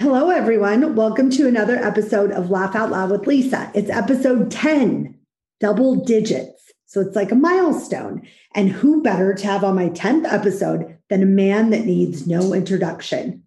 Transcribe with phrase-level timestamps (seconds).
[0.00, 0.94] Hello, everyone.
[0.94, 3.70] Welcome to another episode of Laugh Out Loud with Lisa.
[3.74, 5.14] It's episode 10,
[5.60, 6.72] double digits.
[6.86, 8.26] So it's like a milestone.
[8.54, 12.54] And who better to have on my 10th episode than a man that needs no
[12.54, 13.42] introduction?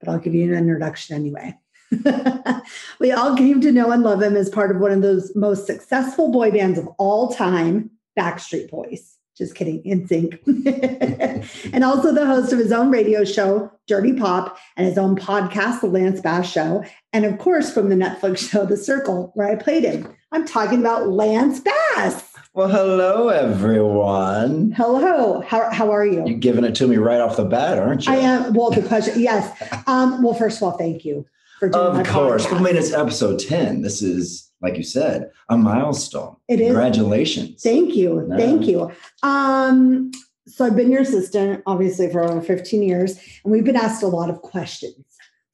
[0.00, 1.54] But I'll give you an introduction anyway.
[2.98, 5.68] we all came to know and love him as part of one of those most
[5.68, 9.15] successful boy bands of all time, Backstreet Boys.
[9.36, 11.70] Just kidding, NSYNC.
[11.74, 15.82] and also the host of his own radio show, Dirty Pop, and his own podcast,
[15.82, 16.82] The Lance Bass Show.
[17.12, 20.08] And of course, from the Netflix show, The Circle, where I played him.
[20.32, 22.32] I'm talking about Lance Bass.
[22.54, 24.72] Well, hello, everyone.
[24.72, 25.42] Hello.
[25.42, 26.24] How, how are you?
[26.26, 28.14] You're giving it to me right off the bat, aren't you?
[28.14, 28.54] I am.
[28.54, 29.52] Well, the question, yes.
[29.86, 31.26] Um, well, first of all, thank you
[31.58, 32.46] for doing Of course.
[32.46, 32.56] Podcast.
[32.56, 33.82] I mean, it's episode 10.
[33.82, 36.36] This is like you said, a milestone.
[36.48, 36.68] It is.
[36.68, 37.62] Congratulations.
[37.62, 38.28] Thank you.
[38.36, 38.90] Thank you.
[39.22, 40.10] Um,
[40.46, 44.08] so I've been your assistant, obviously, for over 15 years, and we've been asked a
[44.08, 45.04] lot of questions.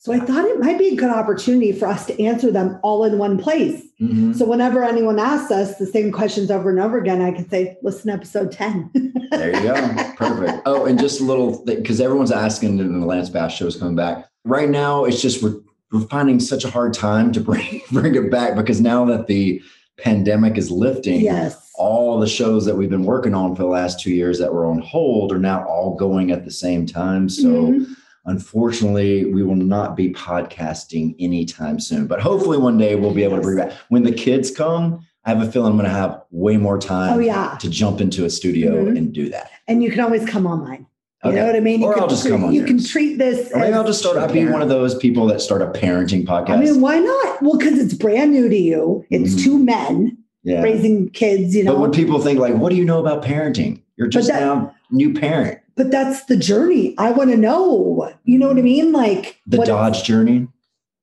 [0.02, 3.04] So I thought it might be a good opportunity for us to answer them all
[3.04, 3.84] in one place.
[4.00, 4.32] Mm-hmm.
[4.32, 7.76] So whenever anyone asks us the same questions over and over again, I can say,
[7.82, 8.90] listen to episode 10.
[9.30, 10.12] there you go.
[10.16, 10.62] Perfect.
[10.66, 13.94] Oh, and just a little because everyone's asking and the Lance Bass show is coming
[13.94, 14.26] back.
[14.44, 15.60] Right now, it's just we're
[15.92, 19.62] we're finding such a hard time to bring bring it back because now that the
[19.98, 21.70] pandemic is lifting, yes.
[21.74, 24.66] all the shows that we've been working on for the last two years that were
[24.66, 27.28] on hold are now all going at the same time.
[27.28, 27.92] So mm-hmm.
[28.24, 32.06] unfortunately, we will not be podcasting anytime soon.
[32.06, 33.44] But hopefully one day we'll be able yes.
[33.44, 35.06] to bring back when the kids come.
[35.24, 37.56] I have a feeling I'm going to have way more time oh, yeah.
[37.60, 38.96] to jump into a studio mm-hmm.
[38.96, 39.52] and do that.
[39.68, 40.86] And you can always come online.
[41.24, 41.80] You know what I mean?
[41.80, 42.52] You or I'll just come on.
[42.52, 43.52] You can treat this.
[43.52, 44.16] Or maybe I'll just start.
[44.16, 46.50] I'll be one of those people that start a parenting podcast.
[46.50, 47.42] I mean, why not?
[47.42, 49.06] Well, because it's brand new to you.
[49.08, 49.44] It's mm-hmm.
[49.44, 50.62] two men yeah.
[50.62, 51.54] raising kids.
[51.54, 51.74] You know.
[51.74, 54.74] But when people think like, "What do you know about parenting?" You're just that, now
[54.90, 55.60] new parent.
[55.76, 56.96] But that's the journey.
[56.98, 58.12] I want to know.
[58.24, 58.90] You know what I mean?
[58.90, 60.48] Like the Dodge journey.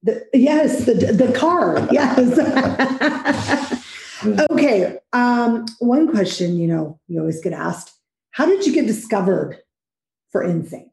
[0.03, 1.87] The, yes, the the car.
[1.91, 2.37] yes.
[4.51, 4.97] okay.
[5.13, 6.57] Um, one question.
[6.57, 7.93] You know, you always get asked.
[8.31, 9.59] How did you get discovered
[10.31, 10.89] for NSYNC?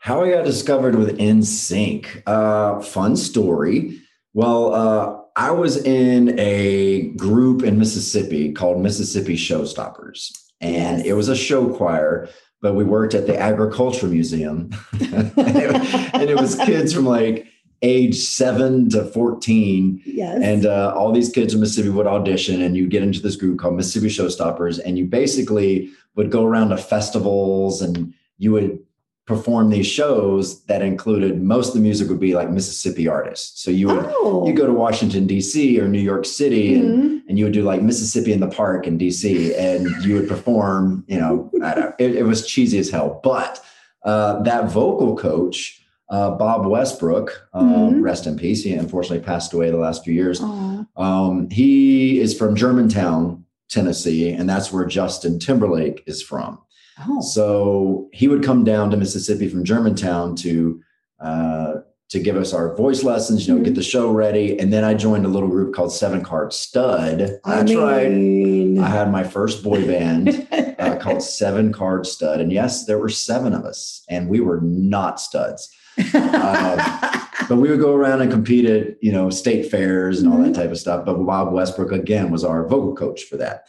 [0.00, 2.22] How I got discovered with NSYNC.
[2.26, 4.00] Uh, fun story.
[4.34, 11.06] Well, uh, I was in a group in Mississippi called Mississippi Showstoppers, and yes.
[11.06, 12.28] it was a show choir.
[12.62, 17.46] But we worked at the Agriculture Museum, and, it, and it was kids from like
[17.82, 20.02] age seven to 14.
[20.06, 20.38] Yes.
[20.42, 23.58] And uh, all these kids in Mississippi would audition, and you get into this group
[23.58, 28.78] called Mississippi Showstoppers, and you basically would go around to festivals and you would
[29.26, 33.60] perform these shows that included most of the music would be like Mississippi artists.
[33.60, 34.46] So you would oh.
[34.46, 35.80] you go to Washington D.C.
[35.80, 36.90] or New York City mm-hmm.
[36.90, 39.54] and, and you would do like Mississippi in the Park in D.C.
[39.56, 41.04] and you would perform.
[41.08, 41.50] You know,
[41.98, 43.20] it, it, was cheesy as hell.
[43.24, 43.60] But
[44.04, 48.02] uh, that vocal coach, uh, Bob Westbrook, um, mm-hmm.
[48.02, 48.62] rest in peace.
[48.62, 50.40] He unfortunately passed away the last few years.
[50.40, 56.60] Um, he is from Germantown, Tennessee, and that's where Justin Timberlake is from.
[57.04, 57.20] Oh.
[57.20, 60.82] So he would come down to Mississippi from Germantown to
[61.20, 61.74] uh,
[62.08, 63.64] to give us our voice lessons, you know, mm-hmm.
[63.64, 64.58] get the show ready.
[64.58, 67.40] And then I joined a little group called Seven Card Stud.
[67.44, 68.78] That's mean...
[68.78, 68.86] right.
[68.86, 70.46] I had my first boy band
[70.78, 72.40] uh, called Seven Card Stud.
[72.40, 75.68] And yes, there were seven of us, and we were not studs.
[76.14, 80.38] uh, but we would go around and compete at, you know, state fairs and all
[80.38, 80.52] mm-hmm.
[80.52, 81.04] that type of stuff.
[81.04, 83.64] But Bob Westbrook, again, was our vocal coach for that.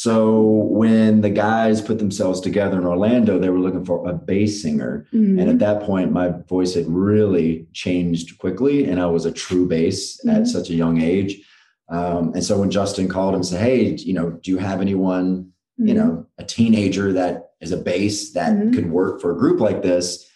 [0.00, 4.62] So when the guys put themselves together in Orlando, they were looking for a bass
[4.62, 5.06] singer.
[5.12, 5.38] Mm-hmm.
[5.38, 9.68] And at that point, my voice had really changed quickly, and I was a true
[9.68, 10.30] bass mm-hmm.
[10.30, 11.46] at such a young age.
[11.90, 15.52] Um, and so when Justin called and said, "Hey, you know, do you have anyone,
[15.78, 15.88] mm-hmm.
[15.88, 18.72] you know, a teenager that is a bass that mm-hmm.
[18.72, 20.26] could work for a group like this?"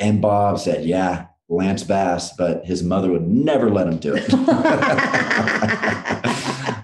[0.00, 4.28] And Bob said, "Yeah, Lance Bass, but his mother would never let him do it."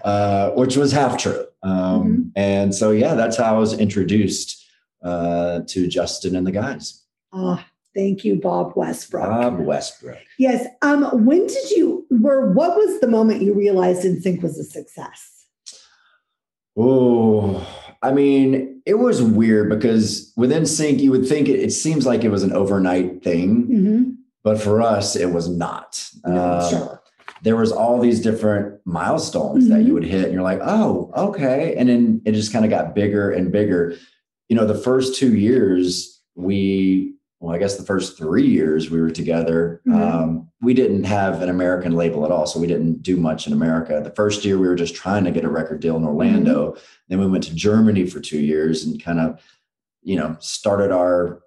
[0.05, 1.47] uh, which was half true.
[1.63, 2.23] Um, mm-hmm.
[2.37, 4.65] And so, yeah, that's how I was introduced
[5.03, 7.03] uh, to Justin and the guys.
[7.33, 7.63] Oh,
[7.95, 9.25] thank you, Bob Westbrook.
[9.25, 10.19] Bob Westbrook.
[10.39, 10.67] Yes.
[10.83, 15.47] Um, when did you, were, what was the moment you realized NSYNC was a success?
[16.77, 17.67] Oh,
[18.03, 22.25] I mean, it was weird because with NSYNC, you would think it, it seems like
[22.25, 24.11] it was an overnight thing, mm-hmm.
[24.43, 26.11] but for us, it was not.
[26.25, 27.00] No, uh, sure
[27.43, 29.73] there was all these different milestones mm-hmm.
[29.73, 29.95] that you mm-hmm.
[29.95, 33.31] would hit and you're like oh okay and then it just kind of got bigger
[33.31, 33.97] and bigger
[34.49, 39.01] you know the first two years we well i guess the first three years we
[39.01, 40.01] were together mm-hmm.
[40.01, 43.53] um, we didn't have an american label at all so we didn't do much in
[43.53, 46.73] america the first year we were just trying to get a record deal in orlando
[46.73, 46.81] mm-hmm.
[47.09, 49.41] then we went to germany for two years and kind of
[50.03, 51.41] you know started our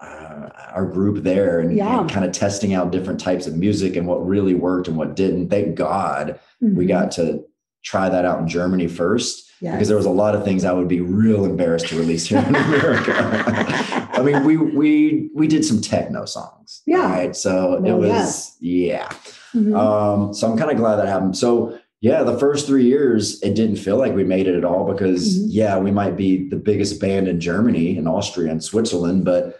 [0.00, 2.00] uh, our group there and, Yeah.
[2.00, 5.14] and kind of testing out different types of music and what really worked and what
[5.16, 5.48] didn't.
[5.50, 6.88] Thank God we Mhm.
[6.88, 7.44] got to
[7.84, 9.74] try that out in Germany first Yes.
[9.74, 12.38] because there was a lot of things I would be real embarrassed to release here
[12.38, 13.14] in America.
[14.14, 16.82] I mean, we we we did some techno songs.
[16.86, 17.10] Yeah.
[17.12, 17.36] Right.
[17.36, 19.08] So Well, it was yeah.
[19.54, 19.76] Mhm.
[19.76, 21.36] Um, so I'm kind of glad that happened.
[21.36, 24.84] So yeah, the first three years, it didn't feel like we made it at all
[24.92, 25.46] because Mhm.
[25.50, 29.56] yeah, we might be the biggest band in Germany and Austria and Switzerland, but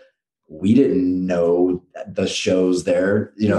[0.49, 3.32] we didn't know the shows there.
[3.37, 3.58] You know,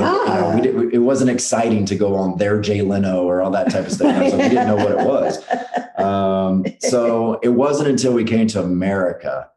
[0.56, 3.86] you know, it wasn't exciting to go on their Jay Leno or all that type
[3.88, 4.30] of stuff.
[4.30, 5.44] So we didn't know what it was.
[5.98, 9.50] Um, so it wasn't until we came to America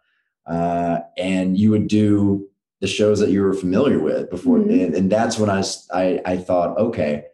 [0.47, 2.47] uh, and you would do
[2.81, 4.85] the shows that you were familiar with before, Mhm.
[4.85, 5.63] and, and that's when I
[6.25, 7.25] I thought, okay,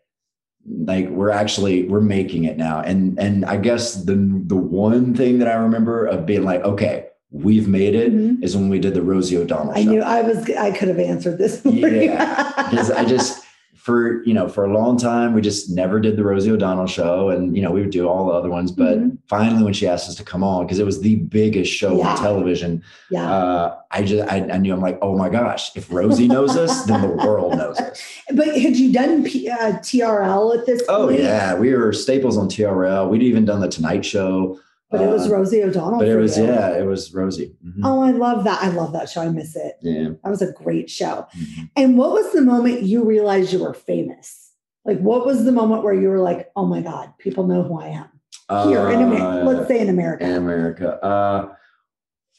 [0.67, 4.14] like we're actually we're making it now, and and I guess the
[4.46, 8.61] the one thing that I remember of being like, okay, we've made it is Mhm.
[8.61, 9.81] when we did the Rosie O'Donnell show.
[9.81, 9.91] I show.
[9.91, 10.49] knew I was.
[10.51, 11.61] I could have answered this.
[11.65, 13.43] Yeah, because I just
[13.75, 17.29] for you know for a long time we just never did the Rosie O'Donnell show,
[17.31, 19.19] and you know we would do all the other ones, but Mhm.
[19.29, 22.11] finally when she asked us to come on because it was the biggest show Yeah.
[22.13, 23.31] on television, yeah.
[23.31, 26.85] uh, I just I, I knew I'm like oh my gosh if Rosie knows us
[26.85, 28.01] then the world knows us.
[28.35, 31.21] but had you done P, uh, TRL at this Oh point?
[31.21, 33.09] yeah, we were staples on TRL.
[33.11, 34.59] We'd even done the Tonight Show,
[34.99, 35.99] But it was uh, Rosie O'Donnell.
[35.99, 36.44] but it was you.
[36.44, 37.55] yeah, it was Rosie.
[37.67, 37.81] Mhm.
[37.85, 38.62] Oh, I love that.
[38.62, 39.23] I love that show.
[39.23, 39.75] I miss it.
[39.82, 40.11] Yeah.
[40.23, 41.26] That was a great show.
[41.37, 41.70] Mhm.
[41.76, 44.52] And what was the moment you realized you were famous?
[44.85, 47.81] Like, what was the moment where you were like, "Oh my God, people know who
[47.81, 49.25] I am here in America"?
[49.41, 50.25] Uh, Let's say in America.
[50.25, 51.05] in America.
[51.05, 51.49] Uh,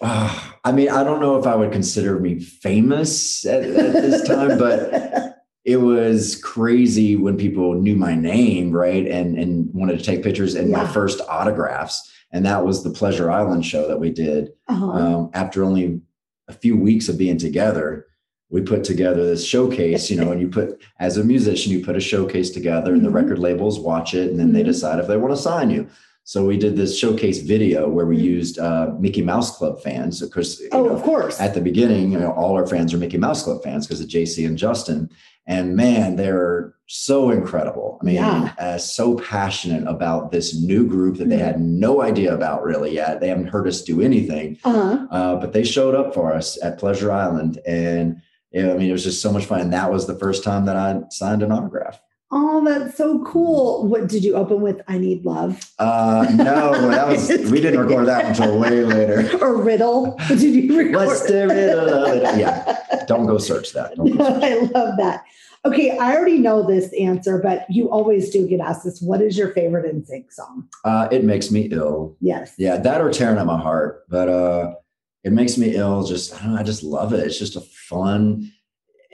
[0.01, 4.27] uh, I mean, I don't know if I would consider me famous at, at this
[4.27, 10.05] time, but it was crazy when people knew my name, right, and and wanted to
[10.05, 12.11] take pictures and my first autographs.
[12.35, 14.51] And that was the Pleasure Island show that we did.
[14.67, 14.89] Uh-huh.
[14.91, 16.01] Um, after only
[16.49, 18.07] a few weeks of being together,
[18.49, 20.11] we put together this showcase.
[20.11, 23.09] You know, and you put as a musician, you put a showcase together, and the
[23.09, 23.13] Mhm.
[23.13, 24.65] record labels watch it, and then they Mhm.
[24.65, 25.87] decide if they want to sign you.
[26.27, 28.23] So we did this showcase video where we Mhm.
[28.23, 30.23] used uh, Mickey Mouse Club fans.
[30.23, 31.39] Of course, you oh, know, of course.
[31.39, 34.07] at the beginning, you know, all our fans are Mickey Mouse Club fans because of
[34.07, 35.09] JC and Justin.
[35.45, 37.99] And man, they're so incredible.
[38.01, 38.51] I mean, Yeah.
[38.57, 41.45] uh, so passionate about this new group that they Mhm.
[41.45, 43.21] had no idea about really yet.
[43.21, 45.05] They haven't heard us do anything, uh-huh.
[45.11, 47.59] uh, but they showed up for us at Pleasure Island.
[47.67, 48.15] And
[48.55, 49.59] I mean, it was just so much fun.
[49.61, 51.99] And that was the first time that I signed an autograph.
[52.37, 53.87] Oh, that's so cool.
[53.87, 54.81] What did you open with?
[54.89, 59.29] I need love Uh, no, that was we didn't record that until way later.
[59.41, 60.17] or riddle?
[60.27, 61.07] Did you record?
[61.07, 62.37] Let's do it.
[62.37, 63.95] Yeah, don't go search that.
[63.95, 64.43] Go search.
[64.43, 65.23] I love that.
[65.63, 69.01] Okay, I already know this answer, but you always do get asked this.
[69.01, 70.67] What is your favorite NSYNC song?
[70.83, 72.15] Uh, it makes me ill.
[72.19, 72.53] Yes.
[72.59, 74.03] Yeah, that or tearing at my heart.
[74.09, 74.75] But uh,
[75.23, 76.03] it makes me ill.
[76.03, 76.59] Just I don't know.
[76.59, 77.21] I just love it.
[77.25, 78.51] It's just a fun.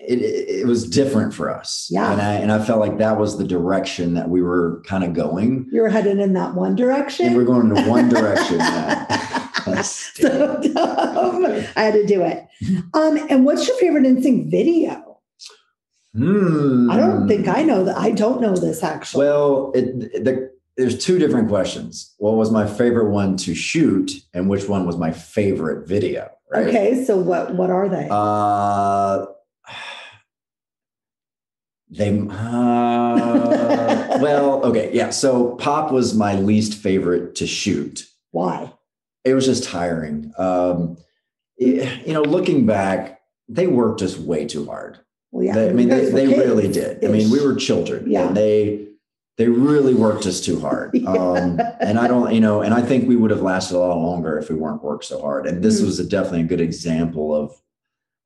[0.07, 1.88] It, it, was different for us.
[1.92, 2.12] Yeah.
[2.12, 5.13] and I and I felt like that was the direction that we were kind of
[5.13, 5.68] going.
[5.71, 7.27] You're headed in that one direction.
[7.27, 8.59] And we're going in one direction.
[9.83, 11.45] so dumb.
[11.75, 12.48] I had to do it.
[12.94, 15.19] Um, and what's your favorite NSYNC video?
[16.15, 16.92] Hmm.
[16.92, 17.98] I don't think I know that.
[17.98, 19.25] I don't know this actually.
[19.25, 22.13] Well, it, the, there's two different questions.
[22.18, 26.30] What was my favorite one to shoot, and which one was my favorite video?
[26.51, 26.68] Right.
[26.68, 28.07] Okay, so what what are they?
[28.12, 29.25] Uh,
[31.91, 32.09] they.
[32.19, 35.10] Uh, well, okay, yeah.
[35.10, 38.07] So pop was my least favorite to shoot.
[38.31, 38.71] Why?
[39.24, 40.31] It was just tiring.
[40.38, 40.98] Um,
[41.57, 45.00] it- you know, looking back, they worked us way too hard.
[45.31, 45.53] Well, yeah.
[45.53, 47.03] They- I mean, they, they really did.
[47.03, 48.10] I mean, we were children.
[48.10, 48.27] Yeah.
[48.27, 48.88] And they
[49.38, 50.91] they really worked us too hard.
[50.95, 51.10] Yeah.
[51.12, 53.98] Um, and I don't, you know, and I think we would have lasted a lot
[53.98, 55.48] longer if we weren't worked so hard.
[55.48, 55.86] And this Mhm.
[55.86, 57.53] was a, definitely a good example of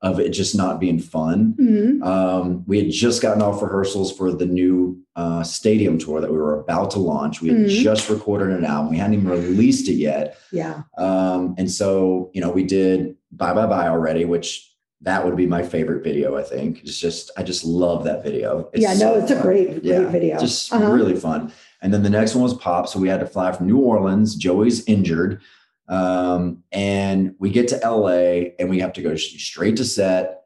[0.02, 1.56] of it just not being fun.
[1.60, 2.04] Mhm.
[2.06, 6.38] Um, we had just gotten off rehearsals for the new uh, stadium tour that we
[6.38, 7.42] were about to launch.
[7.42, 7.70] We had Mhm.
[7.70, 8.92] just recorded an album.
[8.92, 10.36] We hadn't even released it yet.
[10.52, 10.82] Yeah.
[10.98, 14.70] Um, and so, you know, we did Bye Bye Bye already, which
[15.02, 16.82] that would be my favorite video, I think.
[16.84, 18.70] It's just, I just love that video.
[18.76, 20.38] yeah, no, so it's a great, great Yeah, video.
[20.38, 20.92] Just Uh-huh.
[20.92, 21.52] really fun.
[21.82, 22.90] And then the next one was Pop.
[22.90, 24.36] So we had to fly from New Orleans.
[24.36, 25.40] Joey's injured.
[25.88, 30.42] Um, and we get to LA and we have to go straight to set.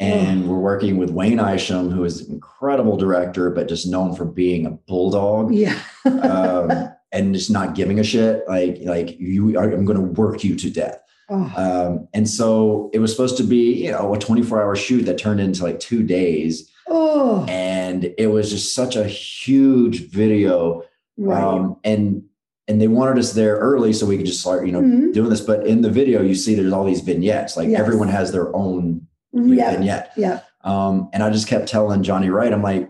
[0.00, 4.24] And we're working with Wayne Isham, who is an incredible director, but just known for
[4.24, 5.78] being a bulldog Yeah.
[6.04, 8.42] um, and just not giving a shit.
[8.48, 11.00] Like, like you are, I'm going to work you to death.
[11.30, 15.02] Oh, Um, and so it was supposed to be, you know, a 24 hour shoot
[15.02, 16.68] that turned into like two days.
[16.88, 20.82] oh, And it was just such a huge video.
[21.16, 21.42] right.
[21.44, 22.24] Um, and,
[22.72, 25.12] and they wanted us there early so we could just start, you know, Mhm.
[25.12, 25.42] doing this.
[25.42, 27.78] But in the video, you see there's all these vignettes, like Yes.
[27.78, 29.02] everyone has their own
[29.34, 29.72] Yeah.
[29.72, 30.10] vignette.
[30.16, 30.40] Yeah.
[30.64, 32.88] Um, and I just kept telling Johnny Wright, I'm like,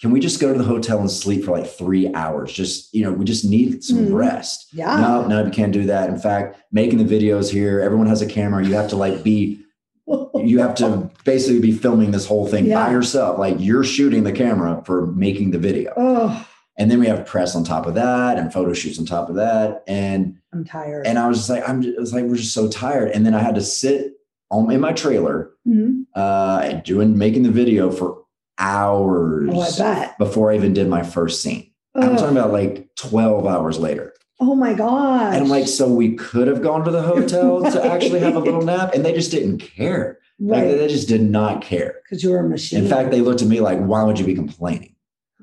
[0.00, 2.52] can we just go to the hotel and sleep for like three hours?
[2.52, 4.14] Just, you know, we just need some Mhm.
[4.14, 4.66] rest.
[4.72, 5.00] Yeah.
[5.00, 6.08] No, no, you can't do that.
[6.10, 8.64] In fact, making the videos here, everyone has a camera.
[8.64, 9.60] You have to like be,
[10.36, 12.86] you have to basically be filming this whole thing Yeah.
[12.86, 13.38] by yourself.
[13.38, 15.92] Like you're shooting the camera for making the video.
[15.96, 16.44] Oh,
[16.76, 19.36] And then we have press on top of that and photo shoots on top of
[19.36, 19.84] that.
[19.86, 21.06] And I'm tired.
[21.06, 23.10] and I was just like, I'm just, it was like, we're just so tired.
[23.12, 24.14] And then I had to sit
[24.50, 26.06] on in my trailer, Mhm.
[26.14, 28.18] uh, doing making the video for
[28.58, 29.50] hours
[29.80, 31.70] Oh, I before I even did my first scene.
[31.94, 34.12] I'm Oh, talking about like 12 hours later.
[34.40, 35.32] oh my God.
[35.34, 38.40] And I'm like, so we could have gone to the hotel to actually have a
[38.40, 38.94] little nap.
[38.94, 40.18] And they just didn't care.
[40.40, 40.76] Like right.
[40.76, 41.94] they just did not care.
[42.02, 42.82] Because you were a machine.
[42.82, 44.93] In fact, they looked at me like, why would you be complaining?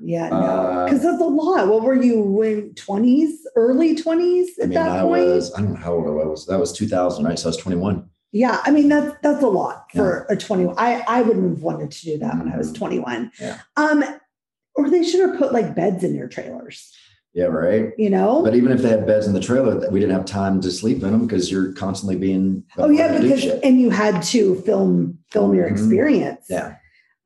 [0.04, 0.36] Yeah, no.
[0.36, 1.68] uh, Because that's a lot.
[1.68, 5.26] What were you in 20s, early 20s at I mean, that I point?
[5.26, 6.46] was, I don't know how old I was.
[6.46, 7.38] That was 2000, right?
[7.38, 8.08] So I was 21.
[8.34, 10.74] Yeah, I mean that's that's a lot for a 21.
[10.78, 12.76] I I wouldn't have wanted to do that when I was Mhm.
[12.76, 13.30] 21.
[13.38, 13.58] Yeah.
[13.76, 14.02] Um,
[14.74, 16.90] or they should have put like beds in your trailers.
[17.34, 17.92] Yeah, right.
[17.98, 18.42] You know?
[18.42, 21.02] But even if they had beds in the trailer, we didn't have time to sleep
[21.02, 22.62] in them because you're constantly being.
[22.78, 25.72] oh yeah, bombarded to do because and you had to film film your Mhm.
[25.72, 26.46] experience.
[26.48, 26.76] yeah.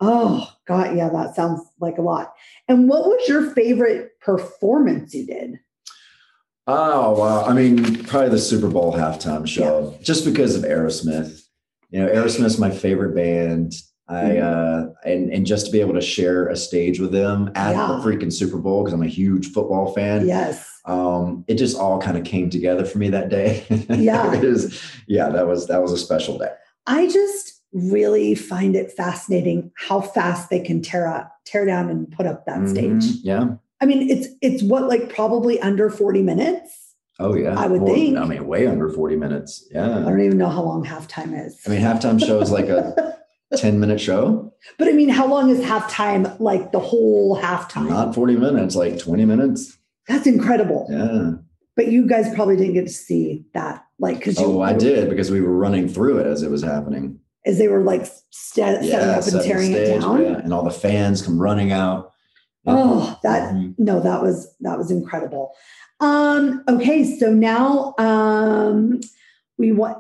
[0.00, 2.34] Oh God, yeah, that sounds like a lot.
[2.68, 5.58] And what was your favorite performance you did?
[6.66, 7.44] Oh wow!
[7.44, 11.40] I mean, probably the Super Bowl halftime show, just because of Aerosmith.
[11.90, 13.72] You know, Aerosmith's my favorite band.
[14.08, 14.88] I Mm-hmm.
[14.90, 17.86] uh, and and just to be able to share a stage with them at Yeah.
[17.88, 20.26] the freaking Super Bowl because I'm a huge football fan.
[20.26, 20.68] Yes.
[20.84, 23.64] Um, it just all kind of came together for me that day.
[23.90, 24.32] Yeah.
[24.34, 24.80] it is.
[25.08, 26.50] Yeah, that was that was a special day.
[26.86, 32.10] I just really find it fascinating how fast they can tear up, tear down and
[32.10, 32.70] put up that Mhm.
[32.70, 33.04] stage.
[33.22, 33.48] Yeah.
[33.80, 36.94] I mean, it's it's what like probably under 40 minutes.
[37.18, 37.54] Oh yeah.
[37.58, 38.16] I would More- think.
[38.18, 39.66] I mean, way under 40 minutes.
[39.72, 39.98] Yeah.
[39.98, 41.58] I don't even know how long halftime is.
[41.66, 43.16] I mean, halftime show is like a
[43.56, 44.52] 10 minute show.
[44.78, 46.38] but I mean, how long is halftime?
[46.40, 47.88] Like the whole halftime?
[47.88, 49.78] Not 40 minutes, like 20 minutes.
[50.08, 50.86] That's incredible.
[50.90, 51.32] Yeah.
[51.76, 54.46] But you guys probably didn't get to see that, like, because you.
[54.46, 57.18] Oh, I did because we were running through it as it was happening.
[57.46, 60.20] As they were like sta- setting up and tearing it down.
[60.22, 62.10] yeah, and all the fans come running out.
[62.64, 62.74] Yeah.
[62.76, 63.74] Oh, that Mhm.
[63.78, 65.52] no, that was that was incredible.
[66.00, 69.00] Um, okay, so now um
[69.58, 69.98] we want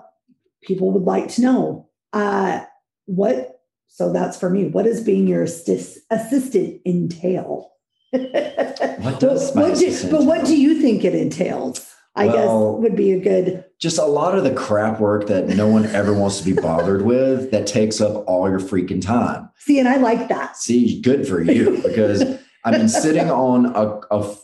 [0.62, 2.64] people would like to know uh
[3.06, 4.66] what so that's for me.
[4.66, 7.70] What does being your assist, assistant entail?
[8.12, 11.86] What does my what do, but what do you think it entails?
[12.16, 15.48] I Well- guess would be a good Just a lot of the crap work that
[15.48, 19.50] no one ever wants to be bothered with that takes up all your freaking time.
[19.58, 20.56] see, and I like that.
[20.56, 22.24] See, good for you because
[22.64, 24.34] I mean, sitting on a, a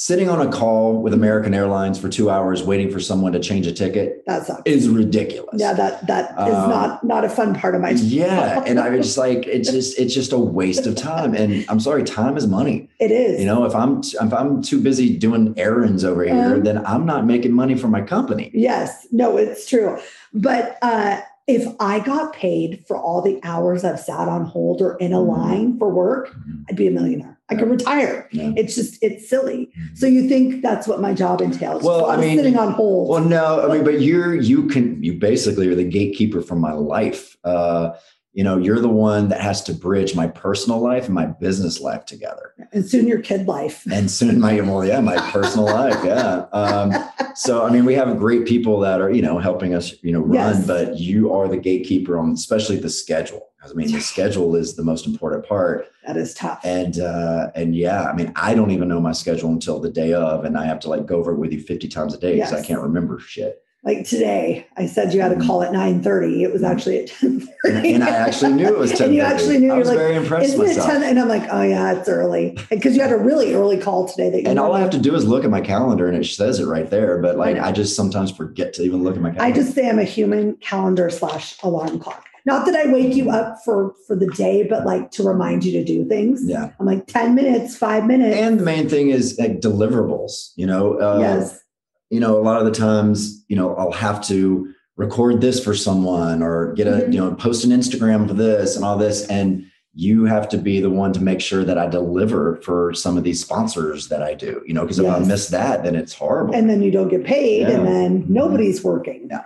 [0.00, 3.66] sitting on a call with American Airlines for two hours waiting for someone to change
[3.66, 4.62] a ticket That sucks.
[4.64, 5.60] is ridiculous.
[5.60, 8.04] Yeah, that that is Um, not not a fun part of my job.
[8.06, 11.34] yeah, and I was just like, it's just it's just a waste of time.
[11.34, 12.88] And I'm sorry, time is money.
[12.98, 13.40] It is.
[13.40, 17.04] You know, if I'm if I'm too busy doing errands over here, Um, then I'm
[17.04, 18.50] not making money for my company.
[18.54, 19.98] Yes, no, it's true.
[20.32, 24.96] But uh, if I got paid for all the hours I've sat on hold or
[24.96, 25.28] in a Mhm.
[25.28, 26.34] line for work,
[26.70, 27.36] I'd be a millionaire.
[27.50, 28.28] I could retire.
[28.32, 28.52] Yeah.
[28.56, 29.70] It's just, it's silly.
[29.94, 31.82] So you think that's what my job entails?
[31.82, 33.08] Well, I mean- sitting on hold.
[33.10, 36.72] Well, no, I mean, but you're you can you basically are the gatekeeper for my
[36.72, 37.36] life.
[37.44, 37.90] Uh,
[38.32, 41.80] you know, you're the one that has to bridge my personal life and my business
[41.80, 42.54] life together.
[42.72, 43.82] and soon your kid life.
[43.90, 46.46] And soon my well, yeah, my personal life, yeah.
[46.52, 46.92] Um,
[47.34, 50.20] so I mean, we have great people that are you know helping us you know
[50.20, 50.66] run, Yes.
[50.66, 53.48] but you are the gatekeeper on especially the schedule.
[53.62, 55.86] I mean, the schedule is the most important part.
[56.06, 56.64] That is tough.
[56.64, 60.14] And uh, and yeah, I mean, I don't even know my schedule until the day
[60.14, 62.36] of, and I have to like go over it with you fifty times a day
[62.36, 63.62] because I can't remember shit.
[63.82, 66.42] like today, I said you had a call at 9.30.
[66.42, 67.40] It was actually at 10.30.
[67.40, 67.76] Mm-hmm.
[67.76, 69.02] And, and I actually knew it was ten.
[69.06, 70.86] And you actually knew, I was like, very impressed with myself.
[70.86, 71.02] 10?
[71.02, 72.58] And I'm like, oh yeah, it's early.
[72.70, 74.98] Because you had a really early call today that you And all I have to
[74.98, 77.18] do is look at my calendar, and it says it right there.
[77.18, 77.64] But like, know.
[77.64, 79.44] I just sometimes forget to even look at my calendar.
[79.44, 82.29] I just say I'm a human calendar slash alarm clock.
[82.50, 85.72] Not that I wake you up for for the day, but like to remind you
[85.72, 86.42] to do things.
[86.44, 86.70] yeah.
[86.80, 88.36] I'm like 10 minutes, five minutes.
[88.36, 90.50] And the main thing is like deliverables.
[90.56, 91.60] You know, uh, yes.
[92.10, 95.74] you know, a lot of the times, you know, I'll have to record this for
[95.74, 97.12] someone or get a, Mhm.
[97.12, 99.26] you know, post an Instagram for this and all this.
[99.28, 99.64] And
[99.94, 103.24] you have to be the one to make sure that I deliver for some of
[103.24, 106.54] these sponsors that I do, you know, because if I miss that, then it's horrible.
[106.54, 107.70] And then you don't get paid Yeah.
[107.78, 108.28] and then Mhm.
[108.28, 109.28] nobody's working.
[109.30, 109.42] Yeah.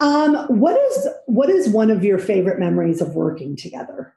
[0.00, 4.14] Um, what is what is one of your favorite memories of working together?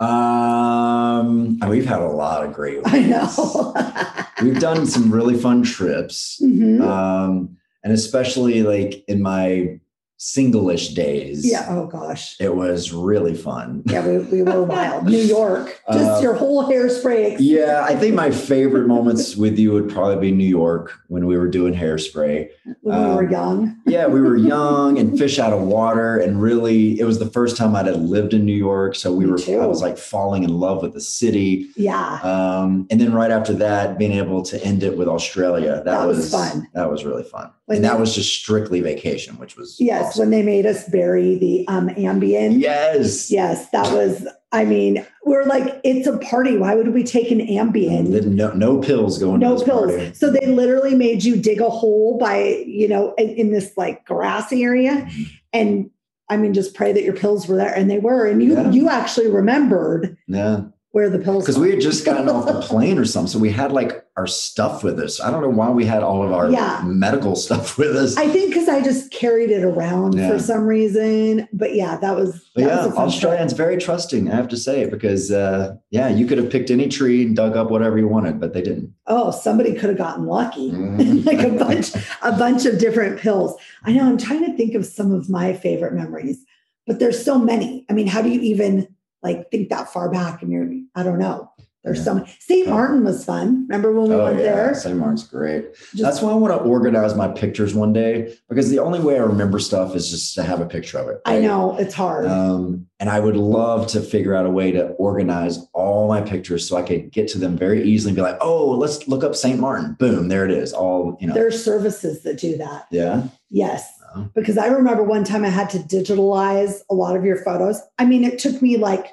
[0.00, 2.92] um, we've had a lot of great ones.
[2.92, 4.24] I know.
[4.42, 6.40] We've done some really fun trips.
[6.42, 6.80] Mhm.
[6.82, 9.78] Um, and especially like in my
[10.22, 11.44] single-ish days.
[11.44, 11.66] Yeah.
[11.68, 12.36] Oh gosh.
[12.40, 13.82] It was really fun.
[13.86, 15.06] Yeah, we, we were wild.
[15.06, 15.80] New York.
[15.92, 17.32] Just Uh, your whole hairspray.
[17.32, 21.26] Ex- Yeah, I think my favorite moments with you would probably be New York when
[21.26, 22.48] we were doing hairspray.
[22.82, 23.76] when we were um, young.
[23.86, 27.56] Yeah, we were young and fish out of water, and really, it was the first
[27.56, 29.38] time I'd had lived in New York, so we Me were.
[29.38, 29.58] too.
[29.58, 32.20] I was like falling in love with the city, Yeah.
[32.22, 35.82] um, and then right after that, being able to end it with Australia.
[35.84, 36.68] That, That was was, fun.
[36.74, 40.04] That was really fun, When and that they- was just strictly vacation, which was Yes.
[40.08, 40.20] awesome.
[40.20, 42.60] When they made us bury the um Ambien.
[42.60, 44.26] yes, Yes, that was.
[44.54, 46.58] I mean, we're like, it's a party.
[46.58, 48.26] Why would we take an Ambien?
[48.26, 49.40] no, no pills going.
[49.40, 49.90] to no pills.
[49.90, 50.12] party.
[50.14, 54.04] So they literally made you dig a hole by, you know, in, in this like
[54.04, 55.26] grassy area, Mhm.
[55.54, 55.90] and
[56.28, 58.26] I mean, just pray that your pills were there, and they were.
[58.26, 58.70] And you Yeah.
[58.70, 62.98] you actually remembered Yeah, where the pills because we had just gotten off the plane
[62.98, 65.20] or something, so we had like our stuff with us.
[65.22, 66.82] I don't know why we had all of our Yeah.
[66.84, 68.16] medical stuff with us.
[68.18, 70.28] I think because I just carried it around Yeah.
[70.30, 71.48] for some reason.
[71.52, 72.44] But yeah, that was.
[72.56, 73.06] That yeah, was a fun trip.
[73.08, 76.88] Australians very trusting, I have to say, because uh, yeah, you could have picked any
[76.88, 78.92] tree and dug up whatever you wanted, but they didn't.
[79.06, 80.70] Oh, somebody could have gotten lucky.
[80.72, 81.24] Mhm.
[81.26, 83.54] like a bunch, a bunch of different pills.
[83.84, 84.04] I know.
[84.04, 86.44] I'm trying to think of some of my favorite memories,
[86.86, 87.86] but there's so many.
[87.88, 88.88] I mean, how do you even
[89.22, 90.42] like think that far back?
[90.42, 91.50] And you're, I don't know.
[91.84, 92.04] There's Yeah.
[92.04, 92.26] so many.
[92.38, 92.68] St.
[92.68, 93.66] Martin was fun.
[93.68, 94.74] Remember when we oh went yeah, there?
[94.74, 94.96] St.
[94.96, 95.74] Martin's great.
[95.74, 99.16] Just, That's why I want to organize my pictures one day because the only way
[99.16, 101.20] I remember stuff is just to have a picture of it.
[101.24, 102.26] I know it's hard.
[102.26, 106.68] Um, and I would love to figure out a way to organize all my pictures
[106.68, 109.34] so I could get to them very easily and be like, oh, let's look up
[109.34, 109.58] St.
[109.58, 109.94] Martin.
[109.94, 110.72] Boom, there it is.
[110.72, 111.34] All, you know.
[111.34, 112.86] There's services that do that.
[112.92, 113.24] yeah.
[113.50, 113.90] Yes.
[114.34, 117.80] Because I remember one time I had to digitalize a lot of your photos.
[117.98, 119.06] I mean, it took me like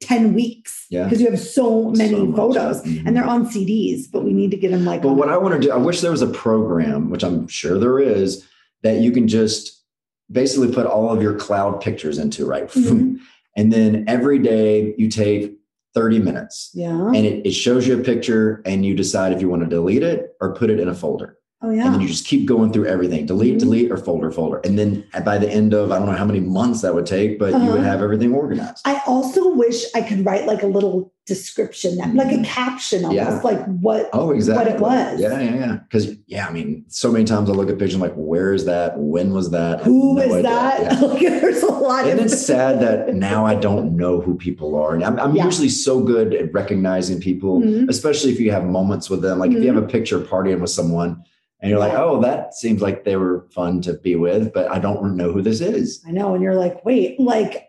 [0.00, 1.04] 10 weeks Yeah.
[1.04, 3.06] because you have so many So photos Mhm.
[3.06, 5.02] and they're on CDs, but we need to get them like.
[5.02, 7.78] But what I want to do, I wish there was a program, which I'm sure
[7.78, 8.44] there is,
[8.84, 9.82] that you can just
[10.30, 12.68] basically put all of your cloud pictures into, right?
[12.74, 13.18] Mhm.
[13.56, 15.56] And then every day you take
[15.94, 17.08] 30 minutes yeah.
[17.08, 20.04] and it, it shows you a picture and you decide if you want to delete
[20.04, 21.37] it or put it in a folder.
[21.60, 21.86] Oh, yeah.
[21.86, 23.60] And then you just keep going through everything delete, Mhm.
[23.60, 24.58] delete, or folder, folder.
[24.64, 27.36] And then by the end of, I don't know how many months that would take,
[27.36, 27.82] but you would Uh-huh.
[27.82, 28.78] have everything organized.
[28.84, 32.44] I also wish I could write like a little description, that, like a Mhm.
[32.44, 33.40] caption almost, Yeah.
[33.42, 34.08] like what.
[34.12, 34.66] Oh, exactly.
[34.66, 35.20] what it was.
[35.20, 35.76] Yeah, yeah, yeah.
[35.82, 38.64] Because yeah, I mean, so many times I look at pictures I'm like, where is
[38.66, 38.96] that?
[38.96, 39.80] When was that?
[39.80, 40.42] Who No is idea.
[40.44, 40.80] that?
[40.80, 41.00] Yeah.
[41.08, 42.26] Like, there's a lot And of.
[42.26, 44.94] it's sad that now I don't know who people are.
[44.94, 45.44] And I'm, I'm Yeah.
[45.44, 47.88] usually so good at recognizing people, Mhm.
[47.88, 49.40] especially if you have moments with them.
[49.40, 51.16] Like if you have a picture partying with someone
[51.60, 54.78] and you're like, oh, that seems like they were fun to be with, but I
[54.78, 56.02] don't know who this is.
[56.06, 56.34] I know.
[56.34, 57.64] And you're like, wait, like,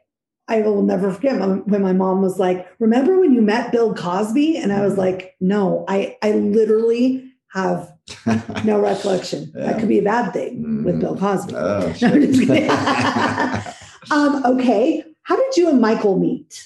[0.47, 4.57] I will never forget when my mom was like, remember when you met Bill Cosby?
[4.57, 7.91] And I was like, no, I, I literally have
[8.65, 9.51] no recollection.
[9.55, 9.65] Yeah.
[9.65, 10.99] That could be a bad thing with Mhm.
[11.01, 11.53] Bill Cosby.
[11.55, 13.63] Oh, No,
[14.15, 15.03] um, okay.
[15.23, 16.63] How did you and Michael meet?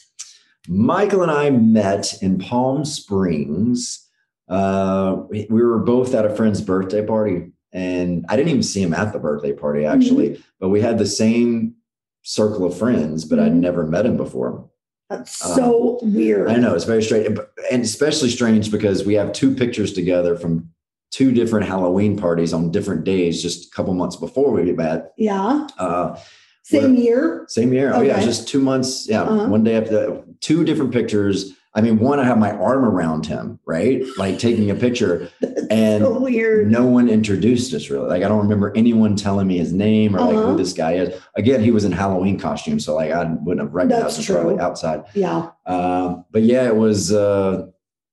[0.69, 4.02] Michael and I met in Palm Springs.
[4.53, 8.83] Uh, we, we were both at a friend's birthday party, and I didn't even see
[8.83, 11.73] him at the birthday party actually, but we had the same
[12.21, 13.55] circle of friends, but I'd Mhm.
[13.61, 14.69] never met him before.
[15.09, 16.49] That's so weird.
[16.49, 17.37] Um, I know it's very strange,
[17.71, 20.69] and especially strange because we have two pictures together from
[21.11, 25.13] two different Halloween parties on different days, just a couple months before we met.
[25.17, 25.67] Yeah.
[25.79, 26.15] Uh,
[26.63, 27.45] Same year.
[27.49, 27.91] Same year.
[27.93, 29.07] Oh yeah, just two months.
[29.09, 29.47] Yeah, Uh-huh.
[29.49, 30.23] one day after that.
[30.41, 31.53] Two different pictures.
[31.75, 35.27] I mean, one I have my arm around him, right, like taking a picture,
[35.71, 36.69] and so weird.
[36.71, 38.07] no one introduced us really.
[38.07, 40.51] Like I don't remember anyone telling me his name or like Uh-huh.
[40.51, 41.19] who this guy is.
[41.35, 44.59] Again, he was in Halloween costume, so like I wouldn't have recognized That's him probably
[44.59, 45.03] outside.
[45.15, 45.49] Yeah.
[45.65, 47.11] Um, but yeah, it was.
[47.11, 47.67] Uh,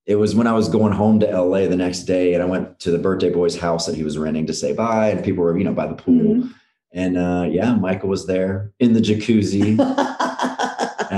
[0.06, 2.80] it was when I was going home to LA the next day, and I went
[2.80, 5.56] to the birthday boy's house that he was renting to say bye, and people were,
[5.56, 6.36] you know, by the pool.
[6.36, 6.50] Mhm.
[6.92, 9.76] And uh, yeah, Michael was there in the jacuzzi.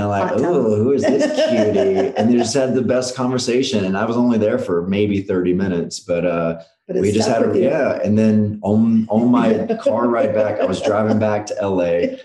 [0.03, 2.13] And I'm like, oh, who is this cutie?
[2.17, 3.85] and they just had the best conversation.
[3.85, 7.43] And I was only there for maybe 30 minutes, but uh, but we just had
[7.43, 7.99] a, yeah.
[8.03, 12.17] And then on on my car ride back, I was driving back to LA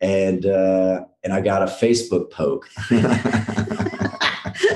[0.00, 2.68] and uh, and I got a Facebook poke.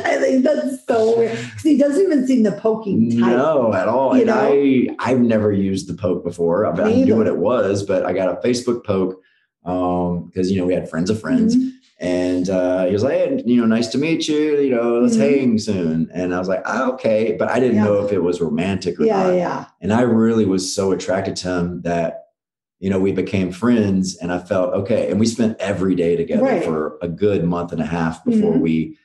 [0.03, 3.37] I think that's so weird because he doesn't even seem the poking type.
[3.37, 4.15] no, at all.
[4.15, 4.53] You and know?
[4.53, 6.67] I I've never used the poke before.
[6.67, 9.23] I, I knew what it was, but I got a Facebook poke
[9.65, 11.57] um because you know we had friends of friends.
[11.57, 11.73] Mhm.
[12.01, 14.59] And uh, he was like, hey, you know, nice to meet you.
[14.59, 15.21] You know, let's Mhm.
[15.39, 16.11] hang soon.
[16.15, 17.37] And I was like, ah, okay.
[17.39, 17.85] But I didn't Yeah.
[17.85, 19.35] know if it was romantic or Yeah, not.
[19.35, 19.65] yeah.
[19.83, 22.23] And I really was so attracted to him that,
[22.79, 25.11] you know, we became friends and I felt okay.
[25.11, 26.65] And we spent every day together Right.
[26.65, 28.61] for a good month and a half before Mhm.
[28.61, 28.97] we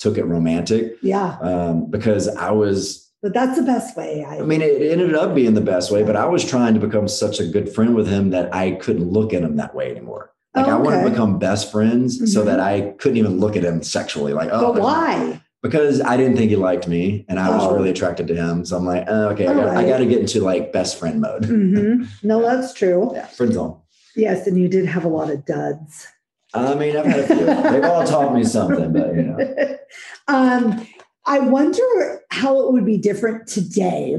[0.00, 1.36] took it romantic Yeah.
[1.40, 4.24] um, because I was but that's the best way.
[4.26, 6.80] I, I mean, it ended up being the best way, but I was trying to
[6.80, 9.90] become such a good friend with him that I couldn't look at him that way
[9.90, 10.29] anymore.
[10.54, 11.04] Like Oh, I wanted okay.
[11.04, 12.46] to become best friends so Mhm.
[12.46, 14.32] that I couldn't even look at him sexually.
[14.32, 15.40] Like, oh, but why?
[15.62, 17.74] Because I didn't think he liked me, and I was Oh.
[17.76, 18.64] really attracted to him.
[18.64, 19.88] So I'm like, oh, okay, I got, I Alright.
[19.88, 21.44] got to get into like best friend mode.
[21.44, 22.04] Mm-hmm.
[22.26, 23.10] No, that's true.
[23.14, 23.76] Yeah, friend zone.
[24.16, 26.06] Yes, and you did have a lot of duds.
[26.52, 27.44] I mean, I've had a few.
[27.46, 29.76] They've all taught me something, but you know,
[30.28, 30.84] um,
[31.26, 34.18] I wonder how it would be different today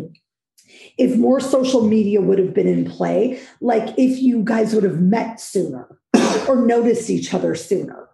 [0.97, 3.39] if more social media would have been in play.
[3.59, 5.97] Like if you guys would have met sooner
[6.51, 8.07] or noticed each other sooner.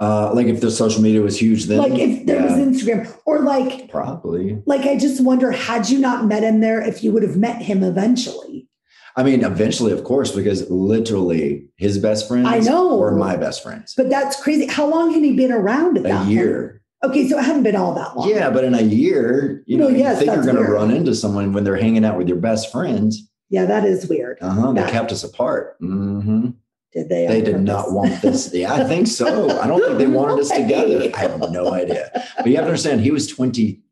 [0.00, 3.40] uh, like if the social media was huge, then like if there was Instagram or
[3.40, 4.62] like probably.
[4.66, 7.62] like I just wonder had you not met him there if you would have met
[7.62, 8.68] him eventually.
[9.16, 13.64] I mean, eventually, of course, because literally his best friends I know or my best
[13.64, 13.94] friends.
[13.96, 14.66] But that's crazy.
[14.66, 16.30] How long had he been around at that a point?
[16.30, 16.82] year.
[17.04, 18.28] Okay, so it hadn't been all that long.
[18.28, 21.14] Yeah, but in a year, you know, Well, you think you're going to run into
[21.16, 23.28] someone when they're hanging out with your best friends.
[23.50, 24.38] Yeah, that is weird.
[24.40, 24.72] Uh huh.
[24.72, 25.76] They kept us apart.
[25.80, 26.50] hmm
[26.92, 27.26] Did they?
[27.26, 28.52] They did not want this.
[28.52, 29.58] Yeah, I think so.
[29.60, 31.10] I don't think they wanted us together.
[31.14, 32.10] I have no idea.
[32.38, 33.82] But you have to understand, he was 20,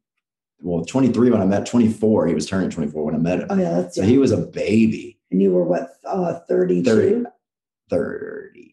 [0.61, 2.27] well, 23 when I met, 24.
[2.27, 3.47] He was turning 24 when I met him.
[3.51, 6.85] Oh yeah, that's So he was a baby, And you were what, uh, 32?
[6.85, 7.25] 30.
[7.91, 8.73] 30.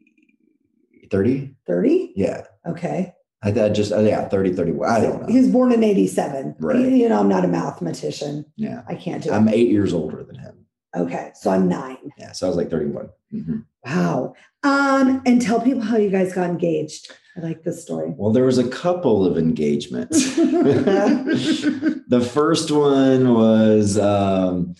[1.11, 1.55] 30?
[1.67, 2.13] 30?
[2.15, 2.43] Yeah.
[2.65, 3.13] Okay.
[3.43, 4.89] I, I just, uh, yeah, 30, 31.
[4.89, 5.27] I don't know.
[5.27, 6.55] He was born in 87.
[6.59, 6.79] Right.
[6.79, 8.45] You, you know, I'm not a mathematician.
[8.55, 8.83] Yeah.
[8.87, 9.33] I can't do it.
[9.33, 10.65] I'm eight years older than him.
[10.95, 11.31] Okay.
[11.35, 11.97] So I'm nine.
[12.17, 12.31] Yeah.
[12.31, 13.09] So I was like 31.
[13.33, 13.65] Mhm.
[13.85, 14.33] Wow.
[14.63, 17.11] Um, and tell people how you guys got engaged.
[17.35, 18.13] I like this story.
[18.15, 20.35] Well, there was a couple of engagements.
[20.35, 24.75] the first one was um,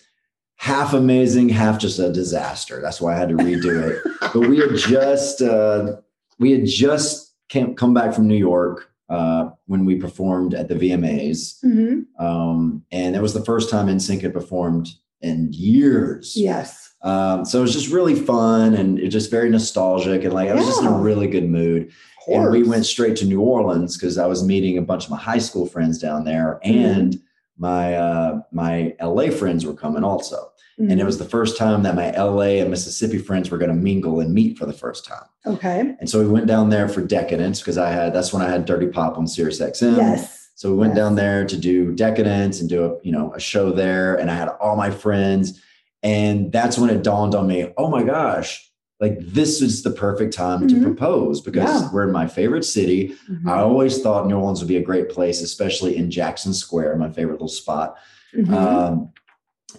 [0.56, 2.80] half amazing, half just a disaster.
[2.80, 4.02] That's why I had to redo it.
[4.20, 5.96] but we had just uh,
[6.38, 10.74] we had just came, come back from New York uh, when we performed at the
[10.76, 12.04] VMAs, Mhm.
[12.18, 14.88] um, and it was the first time NSYNC had performed
[15.20, 16.34] in years.
[16.36, 16.83] Yes.
[17.04, 20.54] Um, so it was just really fun and it just very nostalgic and like I
[20.54, 21.92] was just in a really good mood.
[22.26, 25.18] And we went straight to New Orleans because I was meeting a bunch of my
[25.18, 26.84] high school friends down there, Mm-hmm.
[26.84, 27.20] and
[27.58, 30.50] my uh, my LA friends were coming also.
[30.76, 33.76] And it was the first time that my LA and Mississippi friends were going to
[33.76, 35.22] mingle and meet for the first time.
[35.46, 35.94] okay.
[36.00, 38.64] And so we went down there for Decadence because I had that's when I had
[38.64, 39.96] Dirty Pop on Sirius XM.
[39.98, 40.48] yes.
[40.56, 40.96] So we went Yes.
[40.96, 44.34] down there to do Decadence and do a you know a show there, and I
[44.34, 45.60] had all my friends,
[46.04, 50.32] and that's when it dawned on me, oh my gosh, like this is the perfect
[50.32, 50.82] time to Mhm.
[50.84, 51.88] propose because Yeah.
[51.92, 53.14] we're in my favorite city.
[53.28, 53.48] Mhm.
[53.50, 57.10] I always thought New Orleans would be a great place, especially in Jackson Square, my
[57.10, 57.96] favorite little spot.
[58.36, 58.52] Mhm.
[58.52, 59.08] Um,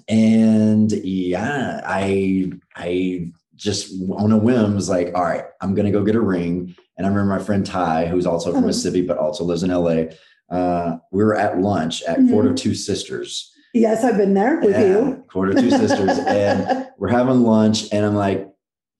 [0.07, 6.03] and yeah, I I just on a whim was like, all right, I'm gonna go
[6.03, 6.75] get a ring.
[6.97, 8.65] And I remember my friend Ty, who's also from.
[8.65, 10.09] Mississippi but also lives in LA.
[10.49, 12.17] Uh, we were at lunch at.
[12.29, 13.51] Court of Two Sisters.
[13.75, 15.23] Yes, I've been there with Yeah, you.
[15.35, 18.51] Of Two Sisters, and we're having lunch, and I'm like,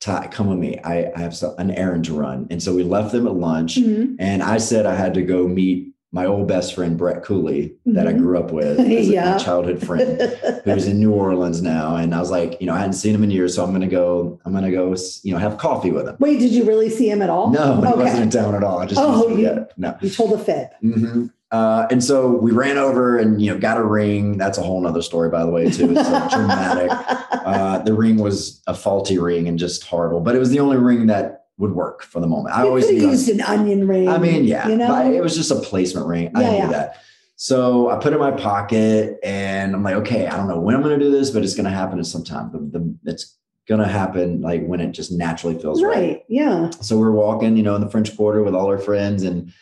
[0.01, 0.77] Ty, come with me.
[0.83, 2.47] I, I have an errand to run.
[2.51, 3.77] And so we left them at lunch.
[3.77, 4.17] Mhm.
[4.19, 8.07] And I said I had to go meet my old best friend Brett Cooley that
[8.07, 8.19] I Mhm.
[8.19, 9.31] grew up with, as a- Yeah.
[9.31, 10.21] my childhood friend,
[10.63, 11.95] who's in New Orleans now.
[11.95, 13.87] And I was like, you know, I hadn't seen him in years, so I'm gonna
[13.87, 14.39] go.
[14.45, 16.15] I'm gonna go, you know, have coffee with him.
[16.19, 17.49] Wait, did you really see him at all?
[17.51, 18.03] No, he Okay.
[18.03, 18.79] wasn't in town at all.
[18.79, 19.95] I just Oh, you- no.
[20.01, 20.67] You told a fib.
[20.81, 24.37] hmm Uh, and so we ran over and you know got a ring.
[24.37, 25.91] That's a whole nother story, by the way, too.
[25.91, 26.91] It's so dramatic.
[27.45, 30.77] Uh, the ring was a faulty ring and just horrible, but it was the only
[30.77, 32.55] ring that would work for the moment.
[32.55, 34.09] I always used an onion ring.
[34.09, 36.31] I mean, yeah, you know, but it was just a placement ring.
[36.33, 36.67] I Yeah, knew yeah.
[36.69, 37.01] that.
[37.35, 40.73] So I put it in my pocket and I'm like, okay, I don't know when
[40.73, 42.51] I'm going to do this, but it's going to happen at some time.
[42.51, 43.37] The, the, it's
[43.67, 45.95] going to happen like when it just naturally feels right.
[45.95, 46.23] right.
[46.27, 46.71] Yeah.
[46.81, 49.21] So we're walking, you know, in the French Quarter with all our friends.
[49.21, 49.53] And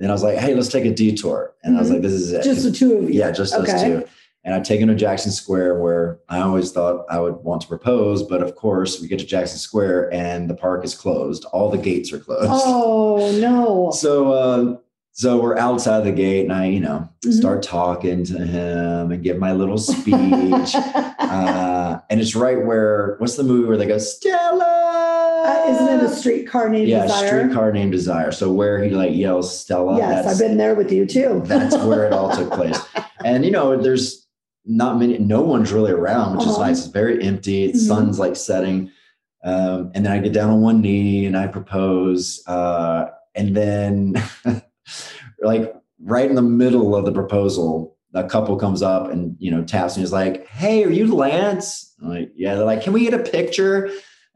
[0.00, 1.54] then I was like, hey, let's take a detour.
[1.62, 1.94] And I was Mhm.
[1.94, 2.42] like, this is it.
[2.42, 3.10] Just the two of you.
[3.20, 3.84] yeah, just us Okay.
[3.84, 4.04] two.
[4.42, 8.22] And I'd taken to Jackson Square where I always thought I would want to propose.
[8.22, 11.44] But of course, we get to Jackson Square and the park is closed.
[11.52, 12.48] All the gates are closed.
[12.50, 13.90] Oh no.
[13.94, 14.76] So uh,
[15.12, 17.32] so we're outside the gate, and I, you know, Mhm.
[17.34, 20.74] start talking to him and give my little speech.
[21.18, 24.79] uh, and it's right where what's the movie where they go Stella?
[25.46, 27.26] Uh, isn't it a streetcar named yeah, Desire?
[27.26, 28.30] streetcar named Desire.
[28.32, 29.96] So where he like yells Stella.
[29.98, 31.42] yes, I've been there with you too.
[31.46, 32.78] that's where it all took place.
[33.24, 34.26] And you know, there's
[34.66, 36.66] not many, no one's really around, which is Uh-huh.
[36.66, 36.78] nice.
[36.84, 37.68] It's very empty.
[37.68, 37.86] The Mhm.
[37.86, 38.90] sun's like setting.
[39.42, 42.42] Um, and then I get down on one knee and I propose.
[42.46, 44.14] Uh, and then,
[45.42, 49.62] like, right in the middle of the proposal, a couple comes up and, you know,
[49.64, 50.02] taps me.
[50.02, 51.94] Is like, Hey, are you Lance?
[52.02, 52.54] I'm like, yeah.
[52.54, 53.90] They're like, Can we get a picture?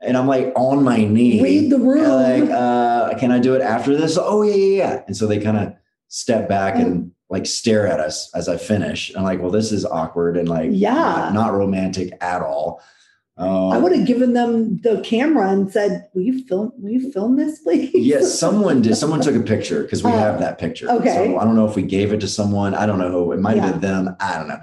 [0.04, 1.42] And I'm like on my knee.
[1.42, 2.04] Read the room.
[2.08, 4.18] Like, uh, can I do it after this?
[4.20, 5.02] Oh, yeah, yeah, yeah.
[5.06, 5.74] And so they kind of
[6.08, 9.12] step back and like stare at us as I finish.
[9.16, 10.94] I'm like, well, this is awkward and like Yeah.
[10.94, 12.82] not, not romantic at all.
[13.36, 16.70] Um, I would have given them the camera and said, "Will you film?
[16.78, 18.94] Will you film this, please?" Yes, someone did.
[18.94, 20.88] Someone took a picture because we Oh, have that picture.
[20.88, 21.14] okay.
[21.32, 22.76] So I don't know if we gave it to someone.
[22.76, 23.32] I don't know who.
[23.32, 24.16] It might have been them.
[24.20, 24.60] I don't know.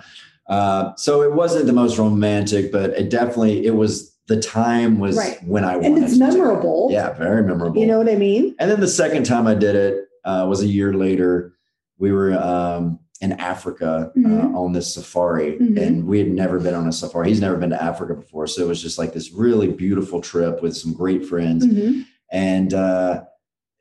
[0.47, 4.10] Uh, so it wasn't the most romantic, but it definitely it was.
[4.31, 5.37] The time was Right.
[5.45, 6.03] when I and wanted.
[6.05, 6.27] it's to it.
[6.29, 6.87] memorable.
[6.89, 7.81] Yeah, very memorable.
[7.81, 8.55] You know what I mean?
[8.59, 11.53] And then the second time I did it uh, was a year later.
[11.99, 14.53] We were um, in Africa Mhm.
[14.55, 15.77] uh, on this safari, Mhm.
[15.81, 17.27] and we had never been on a safari.
[17.27, 20.61] He's never been to Africa before, so it was just like this really beautiful trip
[20.63, 21.67] with some great friends.
[21.67, 22.05] Mhm.
[22.31, 23.23] And uh,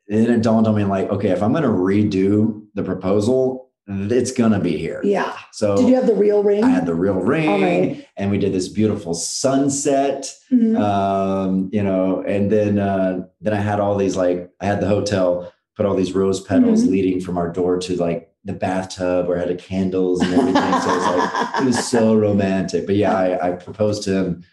[0.09, 4.31] then it dawned on me, like, okay, if I'm going to redo the proposal, it's
[4.31, 5.01] to be here.
[5.03, 5.35] Yeah.
[5.51, 6.63] So Did you have the real ring?
[6.63, 8.07] I had the real ring, right.
[8.17, 10.79] and we did this beautiful sunset Mhm.
[10.79, 14.87] um, you know, and then uh, then I had all these like I had the
[14.87, 16.89] hotel put all these rose petals Mhm.
[16.91, 20.55] leading from our door to like the bathtub where I had candles and everything.
[20.81, 22.85] so it was like it was so romantic.
[22.85, 24.43] But yeah, I, I proposed to him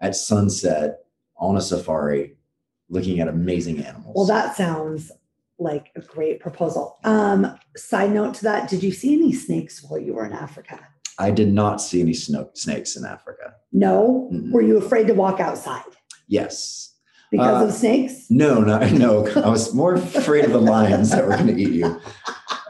[0.00, 1.00] at sunset
[1.36, 2.36] on a safari,
[2.88, 4.14] looking at amazing animals.
[4.16, 5.10] well, that sounds
[5.58, 6.98] like a great proposal.
[7.04, 10.80] Um, side note to that, did you see any snakes while you were in Africa?
[11.18, 13.54] I did not see any snow, snakes in Africa.
[13.72, 14.30] No.
[14.32, 14.52] Mm-mm.
[14.52, 15.82] Were you afraid to walk outside
[16.28, 16.94] Yes.
[17.30, 18.26] Because Uh, of snakes?
[18.30, 19.26] No, no, no.
[19.42, 22.00] I was more afraid of the lions that were going to eat you.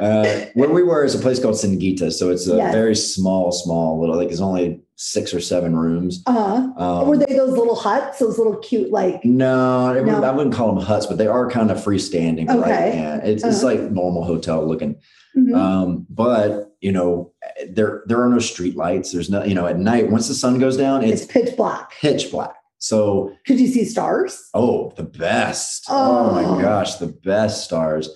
[0.00, 2.72] Uh, where we were is a place called Singita, so it's a Yes.
[2.72, 4.16] very small, small little.
[4.16, 6.22] Like, it's only six or seven rooms.
[6.26, 6.70] Uh-huh.
[6.76, 8.18] Um, were they those little huts?
[8.20, 10.22] Those little cute, like no, I wouldn't, No.
[10.24, 12.48] I wouldn't call them huts, but they are kind of freestanding.
[12.48, 12.58] Right?
[12.58, 12.92] Okay.
[12.98, 13.74] Yeah, it's, it's Uh-huh.
[13.74, 14.96] like normal hotel looking.
[15.36, 15.54] Mhm.
[15.56, 17.32] Um, but you know,
[17.70, 19.12] there there are no street lights.
[19.12, 21.92] There's no, you know, at night once the sun goes down, it's it's pitch black.
[22.00, 22.54] pitch black.
[22.78, 24.48] So Could you see stars?
[24.54, 25.86] Oh, the best.
[25.88, 26.30] Oh.
[26.30, 26.56] Oh.
[26.56, 28.08] my gosh, the best stars.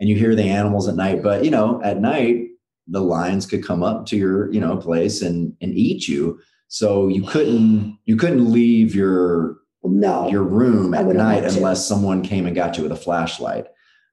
[0.00, 2.46] And you hear the animals at night, but you know, at night
[2.86, 6.40] the lions could come up to your, you know, place and and eat you.
[6.68, 10.28] So you couldn't you couldn't leave your no.
[10.28, 13.66] your room at night unless someone came and got you with a flashlight.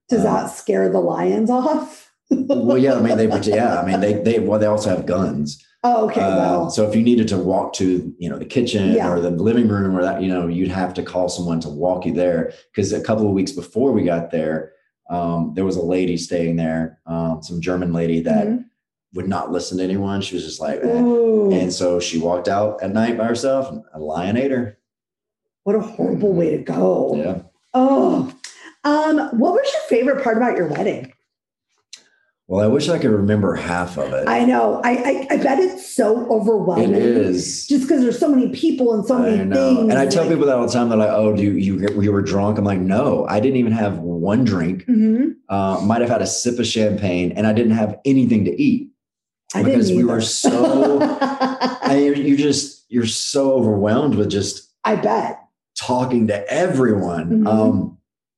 [0.10, 2.12] Does uh, that scare the lions off?
[2.30, 5.63] well, yeah, I mean they yeah, I mean they they well they also have guns.
[5.88, 6.21] Oh, okay.
[6.21, 9.12] Uh, well, so if you needed to walk to, you know, the kitchen Yeah.
[9.12, 12.06] or the living room or that, you know, you'd have to call someone to walk
[12.08, 12.54] you there.
[12.71, 14.71] Because a couple of weeks before we got there,
[15.12, 18.65] um, there was a lady staying there, um, some German lady that Mhm.
[19.13, 20.21] would not listen to anyone.
[20.21, 20.88] She was just like, eh.
[20.98, 24.78] And so she walked out at night by herself, and a lion ate her.
[25.65, 27.13] what a horrible way to go.
[27.15, 27.38] Yeah.
[27.74, 28.32] Oh,
[28.84, 31.12] um, what was your favorite part about your wedding?
[32.47, 34.27] Well, I wish I could remember half of it.
[34.27, 34.79] I know.
[34.84, 36.93] I I, I bet it's so overwhelming.
[36.93, 37.65] it is.
[37.65, 39.49] Just because there's so many people and so many things.
[39.89, 40.89] And I tell like- people that all the time.
[40.89, 43.71] They're like, "Oh, do you you, you were drunk?" I'm like, "No, I didn't even
[43.71, 44.86] have one drink.
[44.86, 45.36] Mhm.
[45.49, 48.91] uh, might have had a sip of champagne, and I didn't have anything to eat
[49.55, 50.99] I because we were so.
[51.01, 55.39] I mean, you just you're so overwhelmed with just I bet.
[55.79, 57.47] talking to everyone, Mhm.
[57.47, 57.97] um,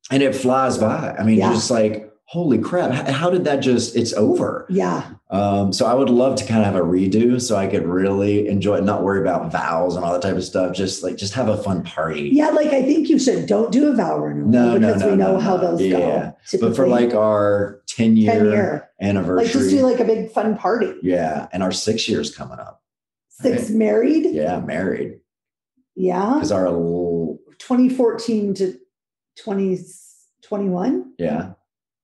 [0.09, 1.13] and it flies by.
[1.19, 1.51] I mean, Yeah.
[1.51, 2.91] just like, holy crap!
[3.07, 3.95] How, did that just?
[3.95, 4.65] It's over.
[4.69, 5.09] Yeah.
[5.29, 8.47] Um, so I would love to kind of have a redo, so I could really
[8.47, 10.75] enjoy it, not worry about vows and all that type of stuff.
[10.75, 12.29] Just like just have a fun party.
[12.33, 13.45] Yeah, like I think you should.
[13.47, 15.71] Don't do a vow renewal No, no, because no, we know no, how no.
[15.71, 16.33] those Yeah.
[16.51, 16.59] go.
[16.61, 19.43] But for like our 10 year, 10 year, anniversary.
[19.45, 20.93] like just do like a big fun party.
[21.03, 22.81] Yeah, and our six years coming up.
[23.29, 24.25] Six married.
[24.33, 25.19] Yeah, married
[25.95, 26.33] Yeah.
[26.35, 28.73] because our l- 2014 to
[29.35, 31.13] 2021.
[31.17, 31.53] yeah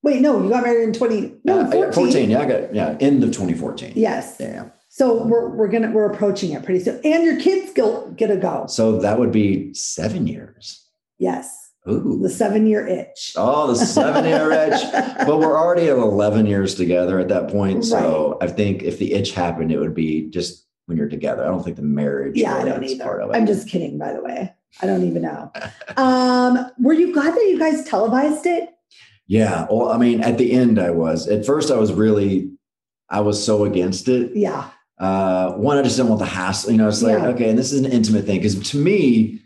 [0.03, 1.35] Wait, no, you got married in 20.
[1.45, 1.93] No, Uh, 14.
[1.93, 2.29] 14.
[2.29, 3.93] Yeah, I got yeah end of 2014.
[3.95, 4.35] Yes.
[4.39, 4.65] Yeah.
[4.89, 8.37] So we're we're gonna we're approaching it pretty soon, and your kids go get a
[8.37, 8.65] go.
[8.67, 10.85] So that would be seven years.
[11.17, 12.19] Yes, Ooh.
[12.21, 13.33] the seven year itch.
[13.35, 14.81] Oh, the seven year itch.
[15.25, 17.85] But we're already at 11 years together at that point.
[17.85, 21.43] So I think if the itch happened, it would be just when you're together.
[21.43, 22.35] I don't think the marriage.
[22.35, 23.21] Yeah, I don't is part either.
[23.21, 23.37] of it.
[23.37, 24.53] I'm just kidding, by the way.
[24.81, 25.51] I don't even know.
[25.97, 28.69] Um, were you glad that you guys televised it?
[29.27, 29.67] Yeah.
[29.71, 31.27] Well, I mean, at the end, I was.
[31.27, 32.51] At first, I was really,
[33.09, 34.35] I was so against it.
[34.35, 34.69] Yeah.
[34.99, 36.71] Uh, one, I just didn't want the hassle.
[36.71, 37.27] You know, it's like, Yeah.
[37.29, 38.39] okay, and this is an intimate thing.
[38.39, 39.41] Because to me,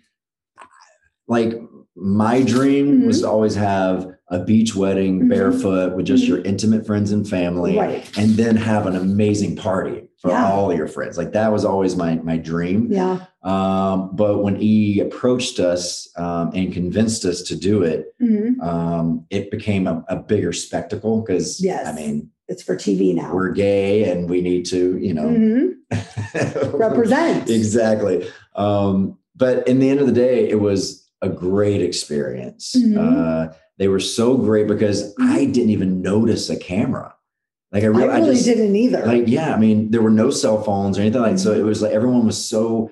[1.27, 1.53] like
[1.95, 3.21] my dream was Mhm.
[3.23, 5.29] to always have a beach wedding Mhm.
[5.29, 6.27] barefoot with just Mhm.
[6.27, 8.03] your intimate friends and family, Right.
[8.17, 10.51] and then have an amazing party for Yeah.
[10.51, 11.17] all your friends.
[11.17, 12.87] Like that was always my my dream.
[12.91, 13.19] Yeah.
[13.43, 18.61] Um, but when E approached us um, and convinced us to do it, Mhm.
[18.61, 21.87] um, it became a, a bigger spectacle because Yes.
[21.87, 23.33] I mean It's for TV now.
[23.33, 25.73] we're gay and we need to you know Mhm.
[26.73, 27.49] Represent.
[27.49, 28.25] exactly.
[28.55, 32.75] Um, but in the end of the day, it was a great experience.
[32.77, 32.97] Mhm.
[32.97, 37.13] Uh, they were so great because I didn't even notice a camera.
[37.71, 39.05] Like I I really, I just, didn't either.
[39.05, 41.59] like yeah i mean there were no cell phones or anything like so Mhm.
[41.59, 42.91] it was like everyone was so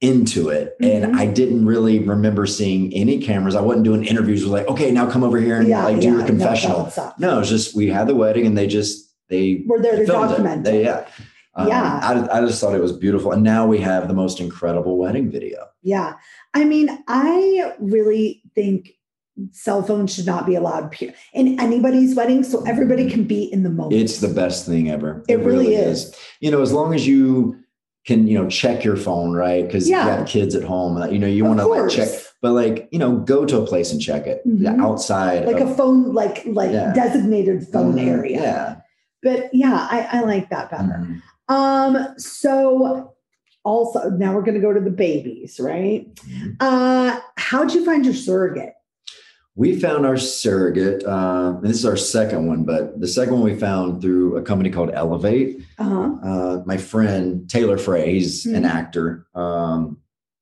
[0.00, 4.52] into it and i didn't really remember seeing any cameras i wasn't doing interviews with
[4.52, 7.18] like okay now come over here and yeah, like do yeah, your no, confessional sucks.
[7.20, 10.60] no, it's just we had the wedding and they just they We're there to document
[10.66, 10.70] it.
[10.70, 10.84] They, it.
[10.84, 11.06] yeah
[11.54, 12.00] Um, Yeah.
[12.30, 15.30] I, I just thought it was beautiful and now we have the most incredible wedding
[15.30, 16.14] video Yeah.
[16.54, 18.92] I mean, I really think
[19.52, 20.94] cell phones should not be allowed
[21.34, 24.00] in anybody's wedding so everybody can be in the moment.
[24.00, 26.14] it's the best thing ever It really is.
[26.40, 27.56] you know as long as you
[28.06, 30.04] can you know check your phone right because Yeah.
[30.04, 32.08] you have kids at home uh, you know you want to like check
[32.40, 34.80] but like you know go to a place and check it Mhm.
[34.82, 36.92] outside like of- a phone, like like Yeah.
[36.92, 38.06] designated phone Mhm.
[38.06, 38.40] area.
[38.42, 38.76] yeah
[39.22, 40.98] But yeah, I, I like that better.
[41.04, 41.20] Mhm.
[41.52, 43.14] Um, so
[43.64, 46.06] also now we're gonna go to the babies, right?
[46.14, 46.56] Mhm.
[46.60, 48.74] Uh how'd you find your surrogate?
[49.58, 53.42] We found our surrogate uh, and this is our second one but the second one
[53.42, 56.14] we found through a company called elevate Uh-huh.
[56.22, 58.70] uh, my friend Taylor Frey, he's an Mhm.
[58.78, 59.26] actor.
[59.34, 59.98] Um,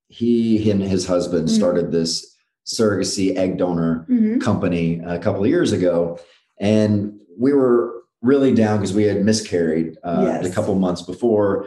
[0.08, 1.54] he, and his husband Mhm.
[1.60, 2.34] started this
[2.66, 4.40] surrogacy egg donor Mhm.
[4.40, 6.18] company a couple of years ago,
[6.60, 10.46] and we were really down because we had miscarried uh, Yes.
[10.46, 11.66] a couple months before,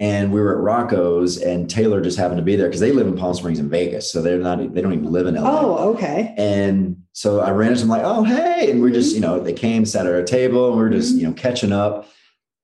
[0.00, 3.06] and we were at Rocco's, and Taylor just happened to be there because they live
[3.06, 5.60] in Palm Springs and Vegas, so they're not they don't even live in LA.
[5.60, 6.34] Oh, okay.
[6.36, 8.70] And so I ran into them like, oh, hey.
[8.70, 9.14] And we're just, Mhm.
[9.16, 11.18] you know, they came, sat at our table, and we are just, Mhm.
[11.20, 12.08] you know, catching up.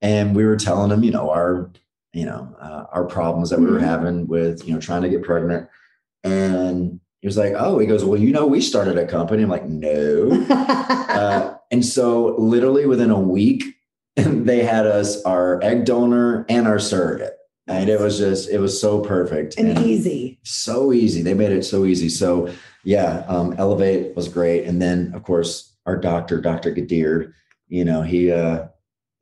[0.03, 1.71] And we were telling them, you know, our,
[2.12, 3.83] you know, uh, our problems that we were Mhm.
[3.85, 5.69] having with, you know, trying to get pregnant.
[6.25, 9.43] And he was like, oh, he goes, well, you know, we started a company.
[9.43, 10.31] I'm like, no.
[10.51, 13.62] uh, and so literally within a week,
[14.16, 17.37] they had us our egg donor and our surrogate.
[17.66, 19.57] And it was just, it was so perfect.
[19.57, 20.40] and And- easy.
[20.42, 21.23] so easy.
[21.23, 22.09] They made it so easy.
[22.09, 22.51] So
[22.85, 24.64] yeah, um, Elevate was great.
[24.64, 26.73] And then of course our doctor, Dr.
[26.75, 27.33] Ghadir,
[27.68, 28.66] you know, he uh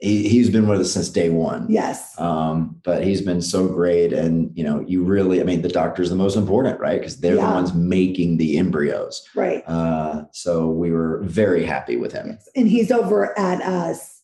[0.01, 1.67] he, he's been with us since day one.
[1.69, 2.15] Yes.
[2.21, 4.13] Um, but he's been so great.
[4.13, 7.01] And you know, you really, I mean, the doctor's the most important, right?
[7.01, 7.49] Because they're Yeah.
[7.49, 9.29] the ones making the embryos.
[9.35, 9.63] Right.
[9.67, 12.39] Uh, so we were very happy with him.
[12.55, 14.18] And he's over at us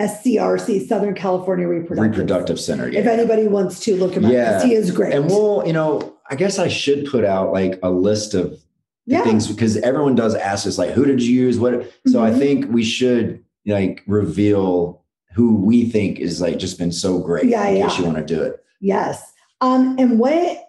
[0.00, 2.10] SCRC, Southern California Reproductive.
[2.18, 2.88] Reproductive Center.
[2.88, 4.64] If anybody wants to look him up, Yeah.
[4.64, 5.12] he is great.
[5.14, 8.58] And we'll, you know, I guess I should put out like a list of
[9.06, 9.22] yeah.
[9.22, 12.38] things because everyone does ask us like who did you use what so i Mhm.
[12.38, 15.02] think we should like reveal
[15.34, 18.24] who we think is like just been so great Yeah, in case you want to
[18.34, 19.20] do it Yes.
[19.60, 20.64] Um, and what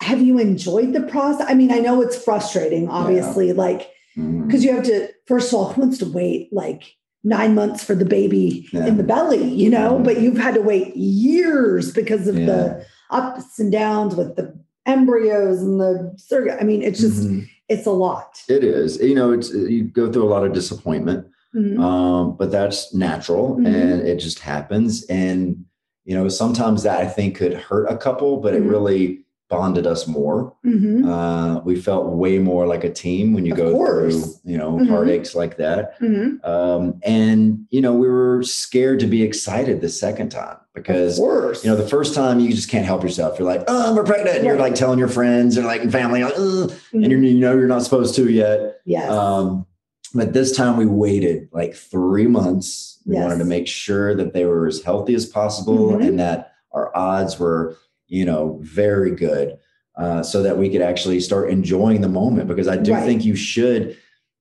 [0.00, 1.44] have you enjoyed the process?
[1.48, 4.46] I mean, I know it's frustrating, obviously, like Mhm.
[4.46, 6.82] because you have to, first of all, who wants to wait like
[7.24, 8.86] nine months for the baby Yeah.
[8.86, 9.98] in the belly, you know?
[9.98, 10.04] Mhm.
[10.04, 12.46] But you've had to wait years because of Yeah.
[12.46, 14.54] the ups and downs with the
[14.86, 16.58] embryos and the surrogate.
[16.60, 17.46] I mean, it's just, Mhm.
[17.68, 18.40] it's a lot.
[18.48, 21.78] it is you know it's you go through a lot of disappointment Mhm.
[21.78, 23.66] um but that's natural Mhm.
[23.66, 25.64] and it just happens and
[26.04, 29.20] you know sometimes that i think could hurt a couple but it really
[29.50, 31.04] bonded us more Mhm.
[31.06, 34.14] uh we felt way more like a team when you Of go course.
[34.14, 34.88] through you know Mhm.
[34.88, 36.42] heartaches like that Mhm.
[36.48, 41.68] um, and you know we were scared to be excited the second time because you
[41.70, 44.46] know the first time you just can't help yourself you're like oh we're pregnant and
[44.46, 47.10] you're like telling your friends and like family like, and Mhm.
[47.10, 49.10] you're, you know you're not supposed to yet yes.
[49.10, 49.66] um,
[50.14, 53.22] but this time we waited like three months we Yes.
[53.24, 56.06] wanted to make sure that they were as healthy as possible Mhm.
[56.06, 57.74] and that our odds were
[58.10, 59.56] you know very good
[59.96, 63.04] uh, so that we could actually start enjoying the moment because i do Right.
[63.06, 63.96] think you should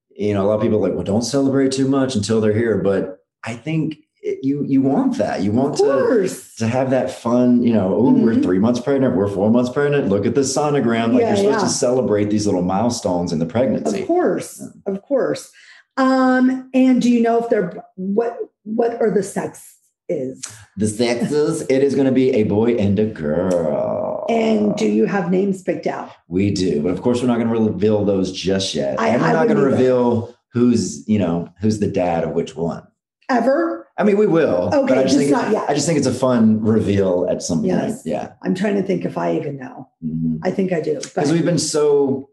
[0.09, 2.77] you know a lot of people like well don't celebrate too much until they're here
[2.79, 7.63] but i think it, you you want that you want to to have that fun
[7.63, 8.43] you know oh we're Mhm.
[8.43, 11.59] three months pregnant we're four months pregnant look at the sonogram like Yeah, you're supposed
[11.63, 11.67] yeah.
[11.67, 15.49] to celebrate these little milestones in the pregnancy Of course, of course.
[15.97, 19.77] Um, and do you know if they're what what are the sex
[20.09, 20.41] is?
[20.77, 25.05] the sexes it is going to be a boy and a girl And do you
[25.05, 26.11] have names picked out?
[26.27, 29.21] we do but of course we're not going to reveal those just yet I- and
[29.21, 32.83] we're I not going to reveal who's you know who's the dad of which one
[33.29, 33.87] Ever?
[33.97, 35.69] i mean we will Okay, but i just just think not yet.
[35.69, 38.01] i just think it's a fun reveal at some point Yes.
[38.05, 39.87] yeah I'm trying to think if I even know.
[40.03, 40.39] Mhm.
[40.43, 40.95] I think I do.
[40.95, 42.29] because we've been so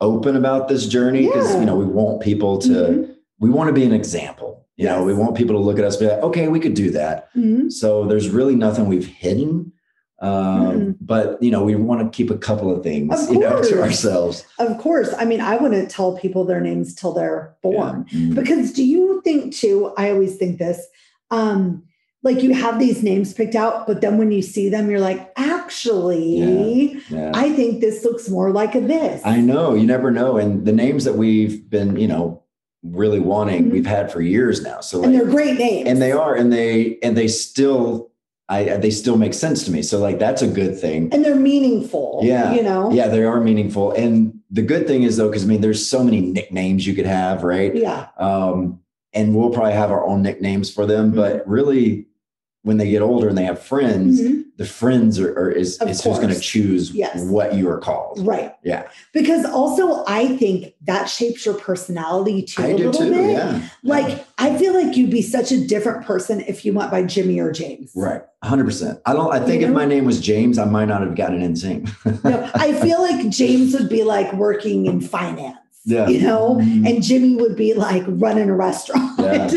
[0.00, 1.60] open about this journey because Yeah.
[1.60, 5.04] you know we want people to Mhm, we want to be an example you know
[5.04, 7.32] we want people to look at us and be like okay we could do that
[7.34, 7.70] mhm.
[7.70, 9.72] so there's really nothing we've hidden
[10.20, 10.96] um, Mhm.
[11.00, 13.82] but you know we want to keep a couple of things Of you know to
[13.82, 15.12] ourselves of course.
[15.18, 18.06] I mean, I wouldn't tell people their names till they're born.
[18.10, 18.18] Yeah.
[18.18, 18.34] Mhm.
[18.36, 19.92] Because do you think too?
[19.98, 20.86] I always think this.
[21.32, 21.82] Um,
[22.22, 25.32] like you have these names picked out, but then when you see them, you're like,
[25.36, 27.32] actually, yeah.
[27.34, 29.20] I think this looks more like a this.
[29.24, 32.41] I know you never know and the names that we've been you know
[32.82, 33.70] really wanting, Mhm.
[33.72, 34.80] we've had for years now.
[34.80, 35.88] So and they're great names.
[35.88, 38.10] and they are, and they and they still,
[38.48, 39.82] I they still make sense to me.
[39.82, 41.08] So like that's a good thing.
[41.12, 42.20] and they're meaningful.
[42.22, 42.52] Yeah.
[42.52, 42.90] You know?
[42.92, 43.92] Yeah, they are meaningful.
[43.92, 47.06] And the good thing is though, because I mean, there's so many nicknames you could
[47.06, 47.74] have, right?
[47.74, 48.06] Yeah.
[48.18, 48.80] Um,
[49.14, 51.16] and we'll probably have our own nicknames for them, Mm-hmm.
[51.16, 52.06] but really,
[52.64, 54.41] when they get older and they have friends, Mhm.
[54.58, 57.22] The friends are, are is, is who's going to choose Yes.
[57.24, 58.20] what you are called.
[58.24, 58.54] Right.
[58.62, 63.10] Yeah, Because also I think that shapes your personality too I a do little too.
[63.10, 63.30] bit.
[63.32, 67.02] Yeah, Like I feel like you'd be such a different person if you went by
[67.02, 67.92] Jimmy or James.
[67.96, 69.00] right, hundred percent.
[69.06, 69.32] I don't.
[69.32, 72.22] I think You if my name was James, I might not have gotten NSYNC.
[72.24, 75.56] No, I feel like James would be like working in finance.
[75.84, 76.06] Yeah.
[76.08, 76.56] You know?
[76.60, 76.88] Mhm.
[76.88, 79.18] And Jimmy would be like running a restaurant.
[79.18, 79.48] Yeah.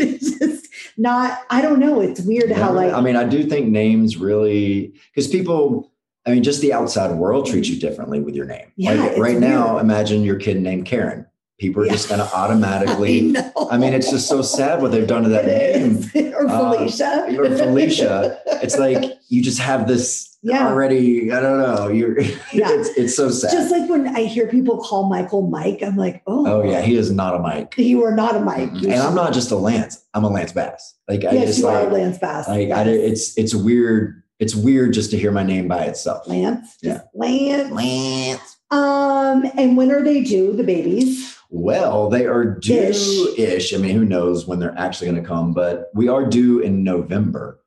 [0.96, 2.00] Not, I don't know.
[2.00, 5.92] It's weird how like I mean, I do think names really because people.
[6.26, 8.72] I mean, just the outside world treats you differently with your name.
[8.74, 11.24] Yeah, like right now, imagine your kid named Karen.
[11.58, 11.92] People are Yeah.
[11.98, 13.20] just going to automatically.
[13.22, 13.52] know.
[13.70, 15.96] I mean, it's just so sad what they've done to that It name.
[16.14, 16.32] is.
[16.34, 17.26] or Uh, Felicia.
[17.38, 18.38] or Felicia.
[18.62, 20.68] It's like you just have this Yeah.
[20.68, 21.32] already.
[21.32, 21.88] I don't know.
[21.88, 22.20] You're.
[22.52, 22.68] Yeah.
[22.70, 23.50] It's it's so sad.
[23.52, 26.96] Just like when I hear people call Michael Mike, I'm like, oh, oh yeah, he
[26.96, 27.74] is not a Mike.
[27.76, 28.70] you are not a Mike.
[28.74, 30.04] You And I'm not just a Lance.
[30.14, 30.94] I'm a Lance Bass.
[31.08, 32.48] Like I just you like are Lance Bass.
[32.48, 32.78] like yes.
[32.86, 34.22] I, it's it's weird.
[34.38, 36.28] It's weird just to hear my name by itself.
[36.28, 36.76] Lance.
[36.82, 37.00] Yeah.
[37.14, 37.72] Lance.
[37.72, 38.56] Lance.
[38.70, 41.35] Um, and when are they due, the babies?
[41.50, 43.72] Well, they are due-ish.
[43.74, 45.52] I mean, who knows when they're actually going to come?
[45.52, 47.60] But we are due in November.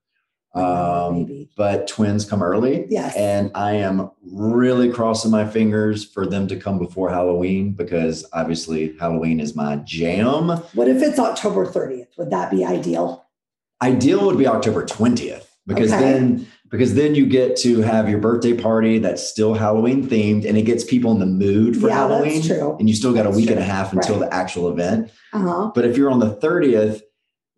[0.55, 1.49] Um, Maybe.
[1.55, 2.85] but twins come early.
[2.89, 3.15] Yes.
[3.15, 8.97] And I am really crossing my fingers for them to come before Halloween because obviously
[8.99, 10.47] Halloween is my jam.
[10.73, 12.17] What if it's October 30th?
[12.17, 13.27] Would that be ideal?
[13.81, 16.01] Ideal would be October 20th because Okay.
[16.01, 20.57] then because then you get to have your birthday party that's still Halloween themed and
[20.57, 22.41] it gets people in the mood for Yeah, that's Halloween.
[22.43, 22.75] true.
[22.79, 23.55] And you still got a week true.
[23.55, 24.29] and a half until Right.
[24.29, 25.09] the actual event.
[25.33, 25.71] Uh-huh.
[25.73, 27.01] But if you're on the 30th,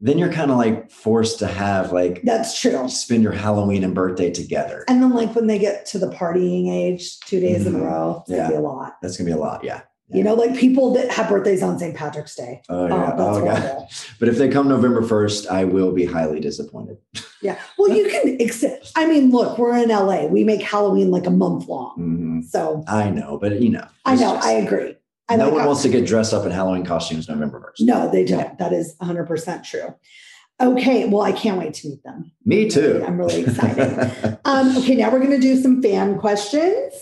[0.03, 2.87] then you're kind of like forced to have like That's true.
[2.89, 4.83] spend your Halloween and birthday together.
[4.87, 7.83] And then like when they get to the partying age, two days in a Mhm.
[7.85, 8.37] row, it's Yeah.
[8.37, 8.93] gonna be a lot.
[9.01, 9.63] That's gonna be a lot.
[9.63, 9.81] Yeah.
[10.13, 11.95] You know, like people that have birthdays on St.
[11.95, 12.61] Patrick's Day.
[12.69, 13.13] Oh yeah.
[13.15, 13.87] that's Oh, God.
[14.19, 16.97] But if they come November 1st, I will be highly disappointed.
[17.41, 17.57] Yeah.
[17.77, 18.91] Well, you can accept.
[18.95, 20.25] I mean, look, we're in LA.
[20.27, 21.95] We make Halloween like a month long.
[21.97, 22.45] Mhm.
[22.49, 24.35] So I know, but you know, I know.
[24.35, 24.95] just- I agree.
[25.29, 27.85] I no like one how- wants to get dressed up in Halloween costumes November 1st.
[27.85, 28.57] No, they don't.
[28.59, 29.93] That is 100% true.
[30.61, 31.07] Okay.
[31.07, 32.31] Well, I can't wait to meet them.
[32.45, 33.03] Me too.
[33.07, 34.37] I'm really excited.
[34.45, 36.93] Um, okay, now we're going to do some fan questions.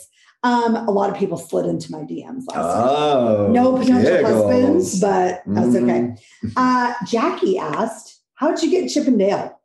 [0.44, 2.88] Um, a lot of people slid into my DMs last night.
[2.88, 3.48] oh.
[3.52, 4.52] No potential giggles.
[4.52, 5.84] husbands, but that's Mhm.
[5.84, 6.16] okay.
[6.56, 9.60] Uh, Jackie asked, How'd you get Chip and Dale?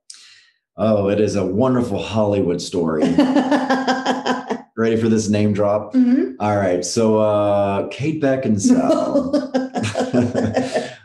[0.77, 3.03] Oh, it is a wonderful Hollywood story.
[4.77, 5.95] Ready for this name drop?
[5.95, 6.35] Mhm.
[6.41, 6.85] All right.
[6.85, 9.31] So uh Kate Beckinsale.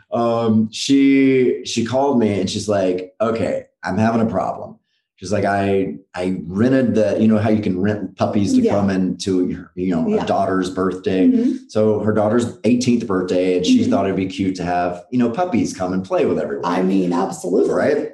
[0.12, 4.79] um, she she called me and she's like, okay, I'm having a problem.
[5.20, 8.72] She's like, I I rented the, you know how you can rent puppies to Yeah.
[8.72, 10.24] come into your, you know, Yeah.
[10.24, 11.28] a daughter's birthday.
[11.28, 11.58] Mhm.
[11.68, 13.90] So her daughter's 18th birthday, and she Mhm.
[13.90, 16.64] thought it'd be cute to have, you know, puppies come and play with everyone.
[16.64, 17.74] I mean, absolutely.
[17.74, 18.12] Right.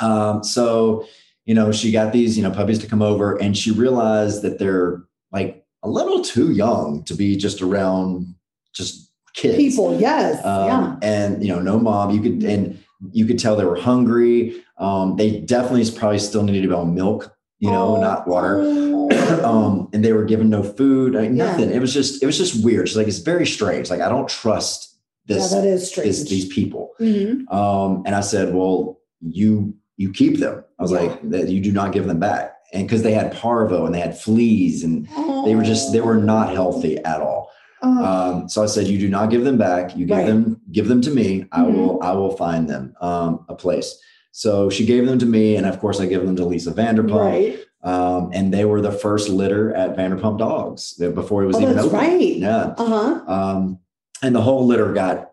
[0.00, 1.04] Um, so,
[1.44, 4.58] you know, she got these, you know, puppies to come over and she realized that
[4.58, 8.26] they're like a little too young to be just around
[8.74, 9.56] just kids.
[9.56, 10.42] People, yes.
[10.46, 10.96] Um, yeah.
[11.02, 12.10] and you know, no mom.
[12.10, 12.78] You could and
[13.12, 14.54] you could tell they were hungry.
[14.78, 18.00] Um, they definitely probably still needed to be on milk, you know, Oh.
[18.00, 18.60] not water.
[19.44, 21.46] um, and they were given no food, like Yeah.
[21.50, 21.70] nothing.
[21.70, 22.94] It was just, it was just weird.
[22.94, 23.90] Like, it's very strange.
[23.90, 26.08] Like, I don't trust this, yeah, that is strange.
[26.08, 26.90] this these people.
[27.00, 27.52] Mhm.
[27.52, 30.62] Um, and I said, well, you you keep them.
[30.78, 31.00] I was Yeah.
[31.00, 32.52] like, that you do not give them back.
[32.72, 35.08] And because they had parvo and they had fleas and
[35.44, 37.50] they were just they were not healthy at all.
[37.82, 39.96] Oh, Um, so I said, you do not give them back.
[39.96, 40.26] You give Right.
[40.26, 41.44] them give them to me.
[41.52, 41.74] I Mhm.
[41.74, 43.98] will I will find them um, a place.
[44.38, 47.18] So she gave them to me, and of course I give them to Lisa Vanderpump.
[47.20, 47.58] right.
[47.82, 51.74] Um, and they were the first litter at Vanderpump Dogs before it was Oh, even
[51.74, 51.98] that's open.
[51.98, 52.36] right.
[52.36, 52.74] Yeah.
[52.78, 53.32] Uh huh.
[53.32, 53.78] Um,
[54.22, 55.32] and the whole litter got,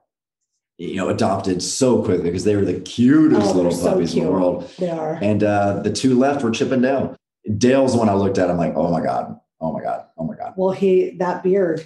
[0.79, 4.23] you know, adopted so quickly because they were the cutest Oh, little so puppies in
[4.25, 4.67] the world.
[4.79, 5.19] They are.
[5.21, 7.15] And uh, the two left were Chip and Dale.
[7.57, 8.49] Dale's the one I looked at.
[8.49, 10.53] I'm like, oh my god, oh my god, oh my god.
[10.57, 11.85] Well, he that beard.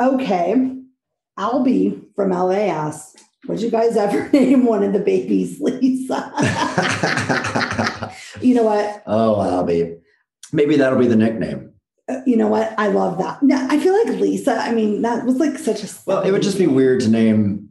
[0.00, 0.72] Okay.
[1.38, 6.32] Albie from LA asks, would you guys ever name one of the babies Lisa?
[8.40, 9.02] you know what?
[9.06, 9.98] oh, Albie.
[10.52, 11.72] Maybe that'll be the nickname.
[12.08, 12.74] Uh, You know what?
[12.78, 13.42] I love that.
[13.42, 14.56] No, I feel like Lisa.
[14.58, 15.88] I mean, that was like such a.
[16.06, 17.70] Well, it would just be weird to name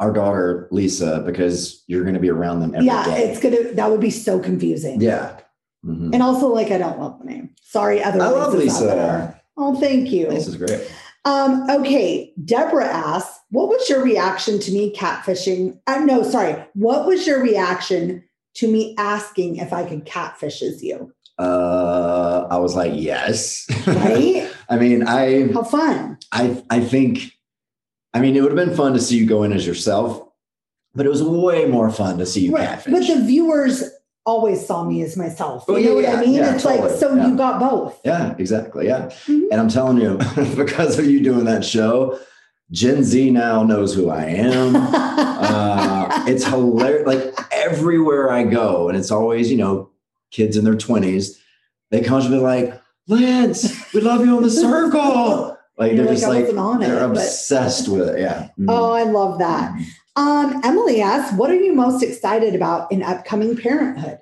[0.00, 2.92] our daughter Lisa because you're going to be around them every day.
[2.94, 3.72] yeah, it's gonna.
[3.74, 5.00] That would be so confusing.
[5.00, 5.38] yeah.
[5.84, 6.12] Mhm.
[6.12, 7.50] And also, like, I don't love the name.
[7.62, 8.20] Sorry, other.
[8.20, 9.40] I love Lisas out Lisa.
[9.56, 10.28] Oh, thank you.
[10.28, 10.90] This is great.
[11.24, 15.78] Um, okay, Deborah asks, What was your reaction to me catfishing?
[15.86, 16.62] Uh, no, sorry.
[16.74, 18.24] What was your reaction
[18.56, 21.12] to me asking if I could catfish as you?
[21.38, 23.66] Uh, I was like, yes.
[23.86, 24.50] Right?
[24.68, 26.18] I mean, I, How fun.
[26.32, 27.32] I, I think,
[28.12, 30.28] I mean, it would have been fun to see you go in as yourself,
[30.94, 32.68] but it was way more fun to see you Right.
[32.68, 32.92] catfish.
[32.92, 33.84] But the viewers
[34.26, 35.64] always saw me as myself.
[35.68, 36.34] You Oh, know yeah, what I mean?
[36.34, 37.28] yeah, it's like, so yeah.
[37.28, 37.98] you got both.
[38.04, 38.86] yeah, exactly.
[38.88, 39.06] Yeah.
[39.26, 39.44] Mhm.
[39.50, 40.18] And I'm telling you,
[40.56, 42.18] because of you doing that show,
[42.70, 44.76] Gen Z now knows who I am.
[44.76, 47.06] uh, it's hilarious.
[47.06, 49.90] Like everywhere I go, and it's always, you know,
[50.30, 51.38] kids in their 20s,
[51.90, 55.56] they come to me like, Lance, we love you on the circle.
[55.78, 58.20] Like You're they're like, just like, on it, they're but- obsessed with it.
[58.20, 58.48] Yeah.
[58.58, 58.66] Mhm.
[58.68, 59.72] Oh, I love that.
[60.16, 64.18] Um, Emily asks, what are you most excited about in upcoming parenthood?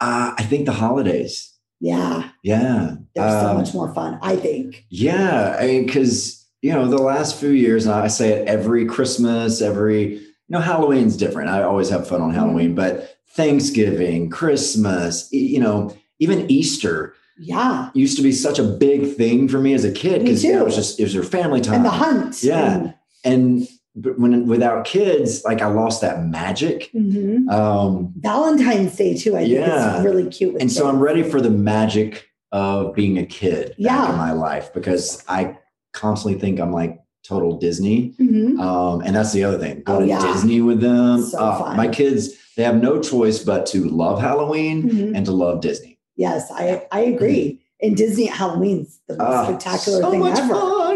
[0.00, 1.52] Uh, I think the holidays.
[1.80, 2.96] Yeah, Yeah.
[3.14, 4.84] they're so Um, much more fun, I think.
[4.90, 8.84] Yeah, I mean, because you know, the last few years, and I say it every
[8.86, 11.48] Christmas, every you know, Halloween's different.
[11.48, 17.90] I always have fun on Halloween, but Thanksgiving, Christmas, you know, even Easter Yeah.
[17.94, 20.74] used to be such a big thing for me as a kid because it was
[20.74, 21.76] just it was your family time.
[21.76, 22.42] And the hunt.
[22.42, 22.92] Yeah.
[23.24, 26.90] and but when without kids, like I lost that magic.
[26.94, 27.12] And,
[27.48, 27.52] mhm.
[27.52, 29.98] Um, Valentine's Day too, I think Yeah.
[29.98, 30.56] is really cute.
[30.60, 30.88] and so.
[30.88, 34.10] I'm ready for the magic of being a kid Yeah.
[34.12, 35.56] in my life because I
[35.92, 38.12] constantly think I'm like total Disney.
[38.20, 38.58] Mhm.
[38.58, 39.82] Um, and that's the other thing.
[39.84, 40.32] Go Oh, to yeah.
[40.32, 41.22] Disney with them.
[41.22, 45.16] So Uh, my kids, they have no choice but to love Halloween Mhm.
[45.16, 45.98] and to love Disney.
[46.16, 47.60] Yes, I, I agree.
[47.82, 50.54] And Disney at Halloween's the most Ah, spectacular so thing ever.
[50.54, 50.89] fun.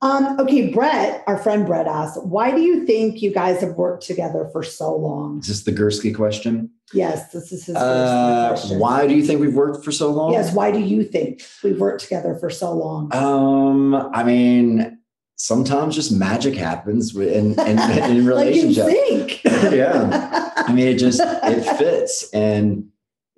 [0.00, 4.04] Um, okay, Brett, our friend Brett asked, why do you think you guys have worked
[4.06, 5.40] together for so long?
[5.40, 6.70] Is this the Gursky question?
[6.92, 8.78] Yes, this is his Uh, question.
[8.78, 10.32] why do you think we've worked for so long?
[10.32, 13.12] Yes, why do you think we've worked together for so long?
[13.14, 14.98] Um, I mean,
[15.34, 18.92] sometimes just magic happens in, in, in like relationships.
[19.08, 19.40] sync.
[19.74, 20.52] Yeah.
[20.56, 22.88] I mean, it just it fits, and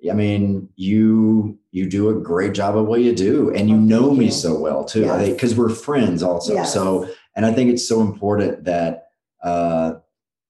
[0.09, 3.79] I mean, you you do a great job of what you do, and you Oh,
[3.79, 5.01] know me so well too.
[5.01, 5.29] Yes.
[5.29, 6.53] because we're friends also.
[6.53, 6.73] Yes.
[6.73, 9.07] So, and I think it's so important that
[9.43, 9.93] uh,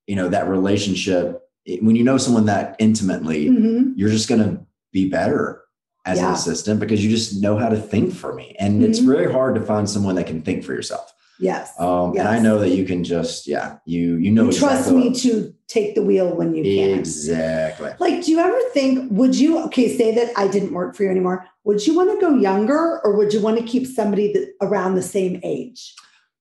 [0.07, 1.41] you know that relationship
[1.81, 3.93] when you know someone that intimately, Mhm.
[3.95, 4.59] you're just going to
[4.91, 5.61] be better
[6.05, 9.05] as an assistant because you just know how to think for me, and it's Mhm.
[9.05, 11.10] very hard to find someone that can think for yourself.
[11.41, 11.73] Yes.
[11.79, 15.01] Um, And I know that you can just, yeah, you you know you trust exactly
[15.01, 16.99] me what- to take the wheel when you can.
[16.99, 17.91] Exactly.
[17.99, 21.09] Like, do you ever think, would you, okay, say that I didn't work for you
[21.09, 24.53] anymore, would you want to go younger or would you want to keep somebody that
[24.61, 25.95] around the same age?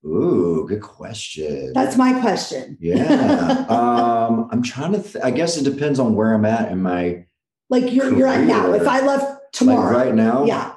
[0.04, 1.72] Ooh, good question.
[1.74, 2.76] That's my question.
[2.80, 3.64] yeah.
[3.78, 5.02] um, I'm trying to.
[5.02, 7.24] Th- I guess it depends on where I'm at in my
[7.68, 8.72] Like you're, you're at now.
[8.72, 10.44] If I left tomorrow, like right now.
[10.46, 10.72] yeah.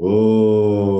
[0.00, 0.97] Oh.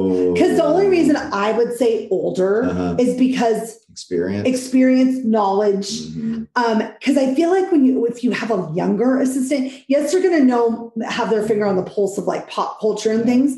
[1.38, 2.96] I would say older Uh-huh.
[2.98, 4.46] is because experience.
[4.48, 6.48] experience, knowledge, Mhm.
[6.56, 10.22] Um, because I feel like when you if you have a younger assistant, yes, they're
[10.22, 13.56] gonna know have their finger on the pulse of like pop culture and things,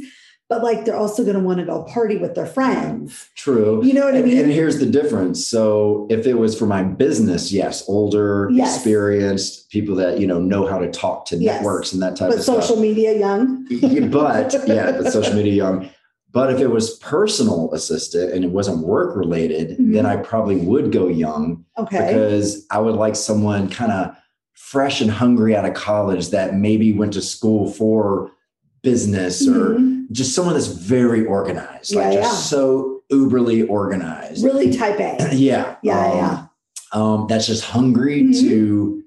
[0.51, 3.29] but like they're also gonna want to go party with their friends.
[3.37, 3.81] True.
[3.83, 4.39] You know what I And, mean?
[4.43, 5.47] and here's the difference.
[5.47, 8.75] So if it was for my business, yes, older, Yes.
[8.77, 11.45] experienced people that you know know how to talk to Yes.
[11.63, 12.79] networks and that type but of social stuff.
[12.89, 13.65] media young.
[14.11, 15.89] But yeah, but social media young.
[16.33, 19.93] But if it was personal assistant and it wasn't work related, Mhm.
[19.95, 21.99] then I probably would go young Okay.
[22.13, 24.15] because I would like someone kind of
[24.55, 28.31] fresh and hungry out of college that maybe went to school for
[28.83, 30.11] business or Mhm.
[30.13, 32.59] just someone that's very organized, like just yeah.
[32.59, 34.45] so uberly organized.
[34.45, 35.35] Really type A.
[35.35, 35.75] Yeah.
[35.83, 36.43] Yeah, um, yeah.
[36.93, 38.41] Um, that's just hungry Mhm.
[38.41, 39.03] to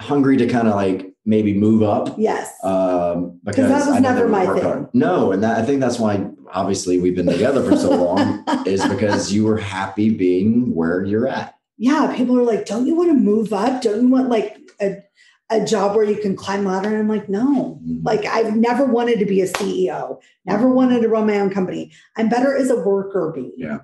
[0.00, 2.50] hungry to kind of like maybe move up Yes.
[2.64, 4.62] um, because that was never my thing.
[4.62, 4.88] hard.
[4.92, 8.86] No, and that, I think that's why obviously we've been together for so long is
[8.88, 11.56] because you were happy being where you're at.
[11.76, 12.14] yeah.
[12.16, 13.82] People are like, don't you want to move up?
[13.82, 15.02] Don't you want like a,
[15.50, 16.88] a job where you can climb ladder?
[16.88, 17.80] And I'm like, no.
[17.84, 18.04] Mhm.
[18.04, 21.92] Like I've never wanted to be a CEO, never wanted to run my own company.
[22.16, 23.52] I'm better as a worker bee.
[23.56, 23.78] Yeah.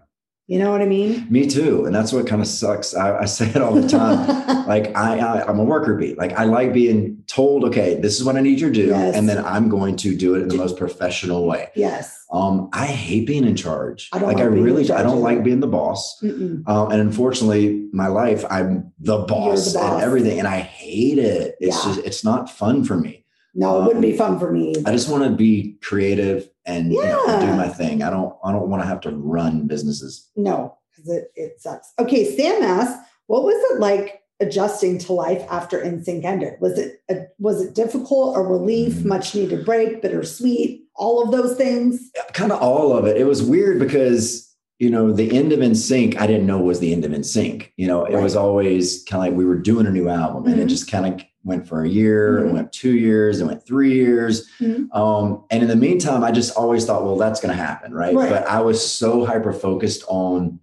[0.51, 1.29] You know what I mean?
[1.31, 2.93] Me too, and that's what kind of sucks.
[2.93, 4.27] I, I say it all the time.
[4.67, 6.15] like I, I, I'm a worker bee.
[6.17, 9.15] Like I like being told, okay, this is what I need you to do, Yes.
[9.15, 11.69] and then I'm going to do it in the most professional way.
[11.77, 12.17] yes.
[12.33, 14.09] Um, I hate being in charge.
[14.13, 15.21] I don't like like I really, I don't either.
[15.21, 16.21] like being the boss.
[16.23, 19.95] Um, and unfortunately, my life, I'm the boss, boss.
[19.95, 21.55] and everything, and I hate it.
[21.61, 21.93] It's Yeah.
[21.95, 23.25] just, it's not fun for me.
[23.55, 24.75] No, it wouldn't be fun for me.
[24.87, 28.03] I just want to be creative and you know, do my thing.
[28.03, 30.31] I don't, I don't want to have to run businesses.
[30.37, 31.93] No, because it, it sucks.
[31.99, 36.55] Okay, Sam asked, what was it like adjusting to life after NSYNC ended?
[36.61, 39.05] Was it a, was it difficult, a relief, Mhm.
[39.07, 42.11] much needed break, bittersweet, all of those things?
[42.33, 43.17] kind of all of it.
[43.17, 44.47] It was weird because
[44.79, 47.67] you know, the end of NSYNC, I didn't know was the end of NSYNC.
[47.77, 48.23] You know, it Right.
[48.23, 50.71] was always kind of like we were doing a new album and it Mhm.
[50.71, 52.49] just kind of went for a year, Mhm.
[52.49, 54.47] it went two years, it went three years.
[54.61, 54.95] Mhm.
[54.95, 57.93] Um, and in the meantime, I just always thought, well, that's going to happen.
[57.95, 58.15] Right?
[58.15, 58.29] Right.
[58.31, 60.59] But I was so hyper focused on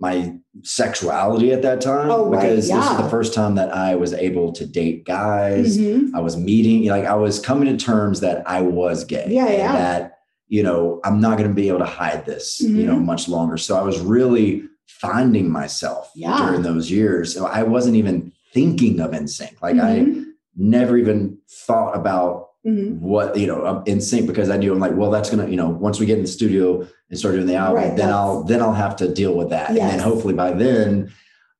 [0.00, 0.34] my
[0.64, 2.40] sexuality at that time Oh, right.
[2.42, 5.78] because this is the first time that I was able to date guys.
[5.78, 6.10] Mhm.
[6.14, 9.26] I was meeting, like I was coming to terms that I was gay.
[9.28, 9.72] Yeah, and yeah.
[9.72, 10.12] That,
[10.48, 13.04] you know, I'm not going to be able to hide this, you know, Mhm.
[13.04, 13.56] much longer.
[13.56, 16.36] So I was really finding myself Yeah.
[16.36, 17.32] during those years.
[17.32, 19.60] So I wasn't even thinking of NSYNC.
[19.62, 20.24] Like I Mhm.
[20.56, 23.00] never even thought about Mhm.
[23.00, 25.70] what, you know, NSYNC because I knew I'm like, well, that's going to, you know,
[25.70, 28.60] once we get in the studio and start doing the album, Right, then I'll, then
[28.62, 29.70] I'll have to deal with that.
[29.70, 31.10] And then hopefully by then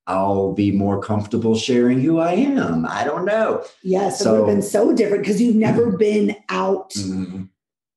[0.07, 2.84] I'll be more comfortable sharing who I am.
[2.88, 3.62] I don't know.
[3.82, 7.49] Yes, it would have been so different because you've never been out Mhm.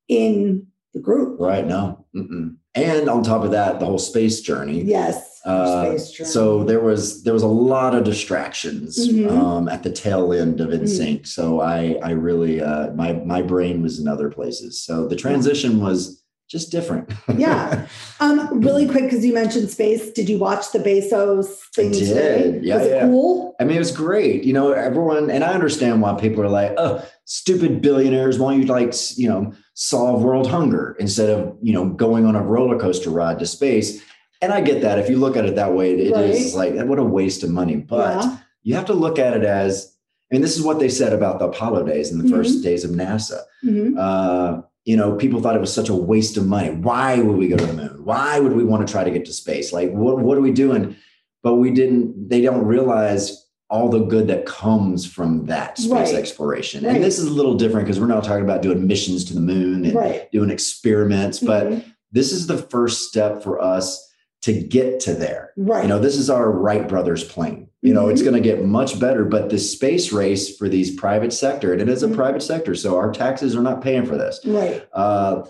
[0.08, 1.40] in the group.
[1.40, 1.66] Right.
[1.68, 2.06] No.
[2.16, 2.56] Mm-mm.
[2.76, 4.82] And on top of that, the whole space journey.
[4.84, 5.35] Yes.
[5.46, 9.30] Uh, so there was there was a lot of distractions Mhm.
[9.30, 10.82] um, at the tail end of Mm.
[10.82, 11.28] NSYNC.
[11.28, 14.82] So I I really uh, my my brain was in other places.
[14.84, 17.12] So the transition was just different.
[17.38, 17.88] Yeah.
[18.20, 20.12] Um, really quick, because you mentioned space.
[20.12, 22.08] Did you watch the Bezos thing did.
[22.08, 22.60] today?
[22.62, 23.08] Yeah, Was it yeah.
[23.08, 23.56] cool?
[23.60, 24.44] I mean, it was great.
[24.44, 28.62] You know, everyone, and I understand why people are like, oh, stupid billionaires, why don't
[28.62, 32.78] you like, you know, solve world hunger instead of, you know, going on a roller
[32.80, 34.02] coaster ride to space?
[34.46, 35.00] And I get that.
[35.00, 36.76] If you look at it that way, it is Right.
[36.76, 37.78] like, what a waste of money.
[37.78, 38.38] But yeah.
[38.62, 39.92] you have to look at it as,
[40.32, 42.36] I mean, this is what they said about the Apollo days in the Mm-hmm.
[42.36, 43.40] first days of NASA.
[43.66, 43.96] Mhm.
[43.98, 46.70] Uh, you know, people thought it was such a waste of money.
[46.70, 48.02] Why would we go to the moon?
[48.04, 49.74] Why would we want to try to get to space?
[49.74, 50.96] Like, what, what are we doing?
[51.42, 56.14] But we didn't, they don't realize all the good that comes from that space Right.
[56.16, 56.86] exploration.
[56.86, 56.96] Right.
[56.98, 59.40] And this is a little different because we're not talking about doing missions to the
[59.40, 60.32] moon and Right.
[60.32, 61.84] doing experiments, but Mhm.
[62.12, 64.08] this is the first step for us
[64.46, 65.52] to get to there.
[65.58, 65.82] right.
[65.84, 67.68] You know, this is our Wright brothers plane.
[67.82, 68.26] You know, it's Mhm.
[68.26, 71.90] going to get much better, but the space race for these private sector, and it
[71.90, 72.16] is a Mhm.
[72.16, 74.40] private sector, so our taxes are not paying for this.
[74.46, 74.84] right.
[74.94, 75.44] Uh,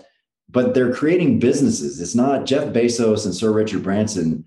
[0.50, 2.00] but they're creating businesses.
[2.00, 4.44] It's not Jeff Bezos and Sir Richard Branson.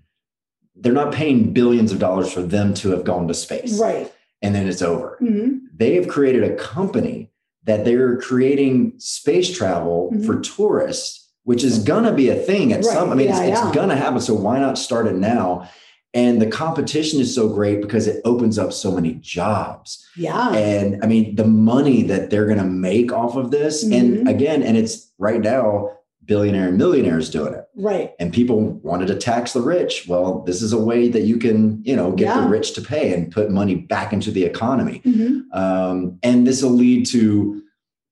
[0.74, 4.10] They're not paying billions of dollars for them to have gone to space Right.
[4.42, 5.16] and then it's over.
[5.22, 5.60] Mhm.
[5.76, 7.30] They have created a company
[7.66, 11.19] that they're creating space travel for tourists,
[11.50, 13.10] which is gonna be a thing at some.
[13.10, 13.66] I mean, Yeah, it's, yeah.
[13.66, 14.20] it's gonna happen.
[14.20, 15.68] So why not start it now?
[16.14, 20.06] And the competition is so great because it opens up so many jobs.
[20.16, 20.50] Yeah.
[20.52, 23.98] And I mean, the money that they're going to make off of this, Mhm.
[23.98, 25.90] and again, and it's right now,
[26.24, 27.64] billionaire and millionaires doing it.
[27.76, 28.12] right.
[28.20, 30.04] And people wanted to tax the rich.
[30.08, 32.42] Well, this is a way that you can, you know, get Yeah.
[32.42, 35.00] the rich to pay and put money back into the economy.
[35.04, 35.42] Mhm.
[35.52, 37.62] Um, and this will lead to,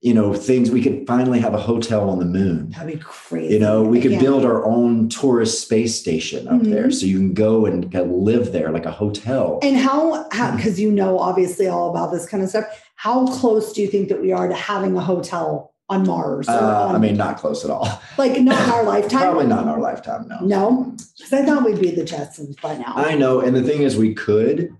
[0.00, 2.70] you know, things we could finally have a hotel on the moon.
[2.70, 3.54] That'd be crazy.
[3.54, 6.94] You know, we could can't- build our own tourist space station up there, Mhm.
[6.94, 9.58] so you can go and go live there like a hotel.
[9.60, 13.82] And how, because you know obviously all about this kind of stuff, how close do
[13.82, 16.48] you think that we are to having a hotel on Mars?
[16.48, 17.88] Uh, I mean, not close at all.
[18.18, 19.20] like not in our lifetime.
[19.22, 20.28] Probably not in our lifetime.
[20.28, 20.38] No.
[20.42, 22.92] No, because I thought we'd be the Jetsons by now.
[22.94, 24.70] I know, and the thing is, we could,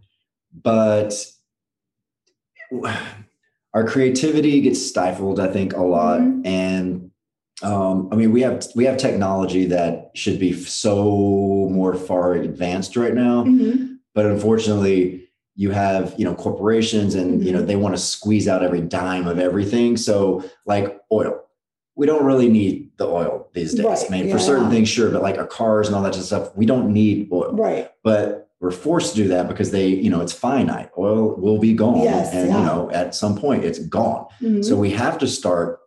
[0.63, 1.13] but
[3.79, 5.39] our creativity gets stifled.
[5.39, 6.45] I think a lot, Mhm.
[6.47, 7.11] and
[7.63, 12.97] um, I mean, we have we have technology that should be so more far advanced
[12.97, 13.99] right now, Mhm.
[14.15, 15.25] but unfortunately.
[15.61, 17.67] You have, you know, corporations and, you know, Mhm.
[17.67, 19.97] they want to squeeze out every dime of everything.
[19.97, 21.35] So, like oil,
[21.97, 23.85] we don't really need the oil these days.
[23.85, 24.33] Right, I mean, yeah.
[24.35, 27.29] for certain things, sure, but like our cars and all that stuff, we don't need
[27.33, 27.91] oil Right.
[28.05, 30.91] but we're forced to do that because they, you know, it's finite.
[30.99, 32.59] Oil will be gone, Yes, and yeah.
[32.59, 34.27] you know, at some point, it's gone.
[34.43, 34.65] Mhm.
[34.65, 35.79] So we have to start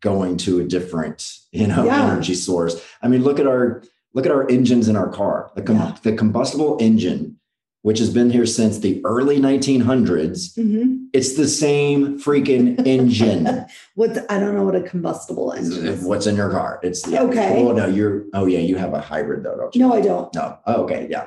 [0.00, 2.10] going to a different, you know, Yeah.
[2.12, 2.80] energy source.
[3.02, 3.82] I mean, look at our
[4.14, 5.50] look at our engines in our car.
[5.54, 5.94] The com- Yeah.
[6.02, 7.36] the combustible engine,
[7.82, 11.06] which has been here since the early 1900s, Mhm.
[11.12, 13.46] it's the same freaking engine.
[13.94, 16.02] What I don't know what a combustible engine is.
[16.04, 16.80] What's in your car?
[16.82, 17.22] It's yeah.
[17.24, 17.62] Okay.
[17.66, 18.24] Oh no, you're.
[18.34, 19.80] Oh yeah, you have a hybrid though, don't you?
[19.82, 20.34] No, I don't.
[20.34, 20.56] No.
[20.66, 21.06] Oh, okay.
[21.10, 21.26] Yeah.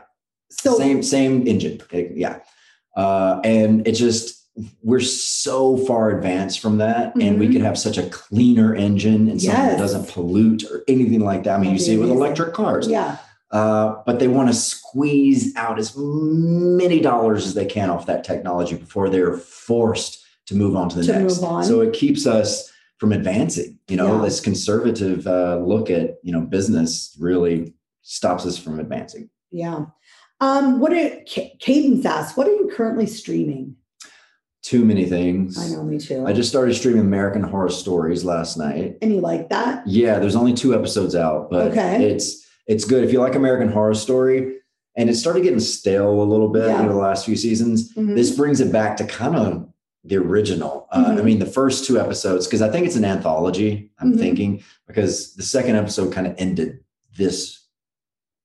[0.61, 1.79] So same same engine
[2.15, 2.39] yeah.
[2.95, 4.41] Uh, and it just
[4.83, 7.53] we're so far advanced from that and we Mhm.
[7.53, 11.55] could have such a cleaner engine and something that doesn't pollute or anything like that.
[11.55, 12.87] I mean you That'd be see it with electric cars.
[12.87, 13.17] Yeah,
[13.51, 18.23] uh, but they want to squeeze out as many dollars as they can off that
[18.23, 21.37] technology before they're forced to move on to the To next.
[21.67, 24.21] so it keeps us from advancing you know Yeah.
[24.25, 27.73] this conservative uh, look at you know business really
[28.03, 29.29] stops us from advancing.
[29.51, 29.85] Yeah.
[30.39, 31.19] Um, what are
[31.59, 32.35] Cadence asks?
[32.37, 33.75] What are you currently streaming?
[34.61, 35.57] too many things.
[35.59, 36.25] I know, me too.
[36.25, 38.97] I just started streaming American Horror Stories last night.
[39.01, 39.85] and you like that?
[39.85, 42.05] Yeah, there's only two episodes out, but Okay.
[42.11, 44.55] it's it's good if you like American Horror Story.
[44.95, 46.81] And it started getting stale a little bit Yeah.
[46.81, 47.93] in the last few seasons.
[47.93, 48.15] Mhm.
[48.15, 49.67] This brings it back to kind of
[50.05, 50.87] the original.
[50.93, 51.23] Uh, I Mhm.
[51.25, 53.91] mean, the first two episodes, because I think it's an anthology.
[53.99, 54.17] I'm Mhm.
[54.19, 56.79] thinking because the second episode kind of ended
[57.17, 57.59] this.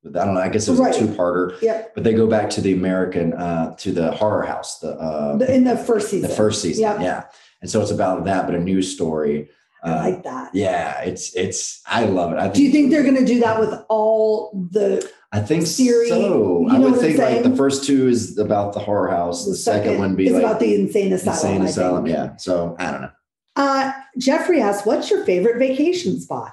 [0.06, 0.40] I don't know.
[0.40, 0.94] I guess it was Right.
[0.94, 1.94] a two-parter, Yep.
[1.94, 5.52] but they go back to the American, uh, to the horror house, the uh, The-
[5.54, 6.28] in the first season.
[6.30, 6.82] the first season.
[6.82, 7.00] Yep.
[7.00, 7.24] Yeah.
[7.60, 9.48] And so it's about that, but a new story.
[9.84, 10.50] I Uh, like that.
[10.54, 12.38] yeah, it's it's I love it.
[12.38, 15.66] I think, Do you think they're going to do that with all the I think
[15.66, 16.08] series?
[16.08, 16.18] so.
[16.18, 19.46] you I know would I'm think like the first two is about the horror house.
[19.46, 21.38] The, second, one be is like about the insane asylum?
[21.56, 22.06] insane asylum.
[22.06, 22.36] Yeah.
[22.38, 23.10] So I don't know.
[23.56, 26.52] Uh, Jeffrey asks, "What's your favorite vacation spot?"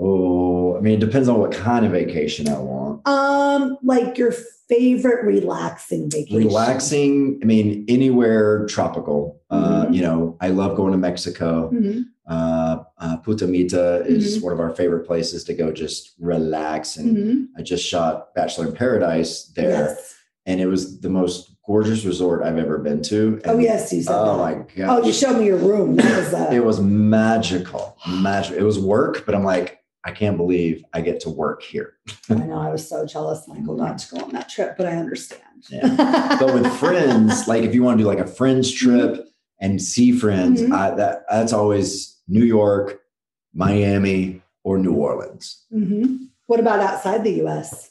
[0.00, 0.49] Oh,
[0.80, 3.06] I mean, it depends on what kind of vacation I want.
[3.06, 4.32] Um, like your
[4.66, 6.38] favorite relaxing vacation.
[6.38, 7.38] Relaxing.
[7.42, 9.40] I mean, anywhere tropical.
[9.50, 9.94] Uh, Mhm.
[9.94, 11.70] you know, I love going to Mexico.
[11.70, 12.04] Mhm.
[12.26, 14.44] Uh, uh, Punta Mita is Mm-hmm.
[14.44, 16.96] one of our favorite places to go just relax.
[16.96, 17.46] And Mhm.
[17.58, 20.14] I just shot Bachelor in Paradise there, Yes.
[20.46, 23.40] and it was the most gorgeous resort I've ever been to.
[23.44, 24.66] Oh yes, you said Oh that.
[24.78, 25.96] my Oh, you showed me your room.
[25.96, 28.58] That was uh, it was magical, magical.
[28.58, 31.94] It was work, but I'm like, I can't believe I get to work here.
[32.30, 34.96] I know I was so jealous Michael got to go on that trip, but I
[34.96, 35.42] understand.
[35.68, 36.36] Yeah.
[36.40, 39.26] But with friends, like if you want to do like a friends trip
[39.60, 40.72] and see friends, Mhm.
[40.72, 43.00] I, that that's always New York,
[43.52, 45.66] Miami, or New Orleans.
[45.72, 46.28] Mhm.
[46.46, 47.90] What about outside the U.S.?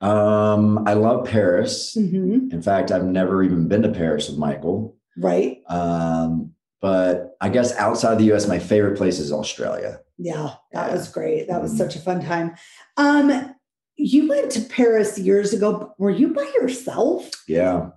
[0.00, 1.94] Um, I love Paris.
[1.98, 2.52] Mhm.
[2.52, 4.96] In fact, I've never even been to Paris with Michael.
[5.18, 5.58] Right?
[5.68, 6.53] Um,
[6.84, 10.00] but I guess outside of the US, my favorite place is Australia.
[10.18, 10.92] Yeah, that Yeah.
[10.92, 11.48] was great.
[11.48, 11.78] That was Mhm.
[11.78, 12.56] such a fun time.
[12.98, 13.54] Um,
[13.96, 15.94] you went to Paris years ago.
[15.98, 17.30] Were you by yourself?
[17.48, 17.92] Yeah.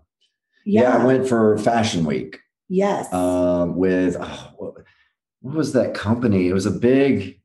[0.65, 0.99] Yeah.
[0.99, 3.11] I went for Fashion Week yes.
[3.13, 4.73] um, with, oh, what,
[5.41, 6.47] what was that company?
[6.47, 7.41] It was a big,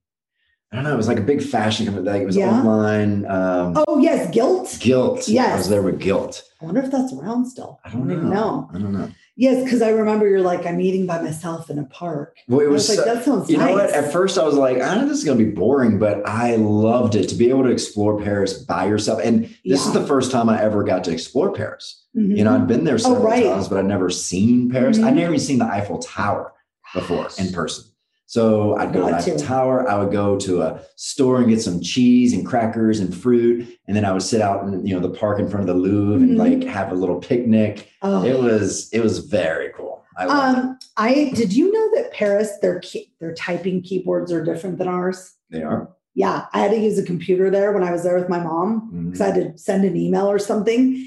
[0.70, 2.08] I don't know, it was like a big fashion company.
[2.08, 2.52] Like it was Yeah.
[2.56, 3.26] online.
[3.26, 4.78] Um, oh yes, Gilt.
[4.78, 5.26] Gilt.
[5.26, 5.54] Yes.
[5.54, 6.44] I was there with Gilt.
[6.60, 7.80] I wonder if that's around still.
[7.84, 8.70] I don't, even know.
[8.72, 9.08] I don't know.
[9.34, 12.36] Yes, because I remember you're like, I'm eating by myself in a park.
[12.48, 13.68] Well, it was, was like, so- that sounds you nice.
[13.68, 13.90] know what?
[13.90, 16.56] At first, I was like, I know this is going to be boring, but I
[16.56, 19.20] loved it to be able to explore Paris by yourself.
[19.24, 22.04] And this is the first time I ever got to explore Paris.
[22.14, 22.36] Mhm.
[22.36, 23.44] You know, I've been there several right.
[23.46, 24.98] times, but I'd never seen Paris.
[24.98, 25.04] Mhm.
[25.04, 26.52] I'd never even seen the Eiffel Tower
[26.92, 27.84] before in person.
[28.32, 29.36] So I'd go to the Eiffel.
[29.36, 29.86] Tower.
[29.86, 33.94] I would go to a store and get some cheese and crackers and fruit, and
[33.94, 36.16] then I would sit out in you know the park in front of the Louvre
[36.18, 36.22] Mhm.
[36.22, 37.90] and like have a little picnic.
[38.00, 38.24] Oh.
[38.24, 40.02] It was it was very cool.
[40.16, 40.30] I it.
[40.30, 44.88] Um, I did you know that Paris their key, their typing keyboards are different than
[44.88, 45.34] ours?
[45.50, 45.90] They are.
[46.14, 49.08] Yeah, I had to use a computer there when I was there with my mom
[49.10, 51.06] because I had to send an email or something,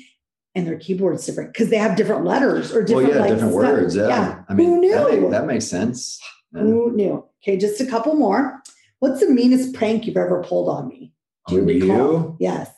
[0.53, 3.55] and their keyboard's different because they have different letters or Well, different yeah, like, different
[3.55, 3.95] words.
[3.95, 4.07] Yeah.
[4.09, 4.41] Yeah.
[4.47, 5.21] I mean, Who knew?
[5.21, 6.19] make- that makes sense.
[6.53, 7.25] Who knew?
[7.43, 8.61] Okay, just a couple more.
[8.99, 11.13] What's the meanest prank you've ever pulled on me?
[11.47, 11.87] Do you On recall?
[12.13, 12.37] you?
[12.39, 12.71] Yes.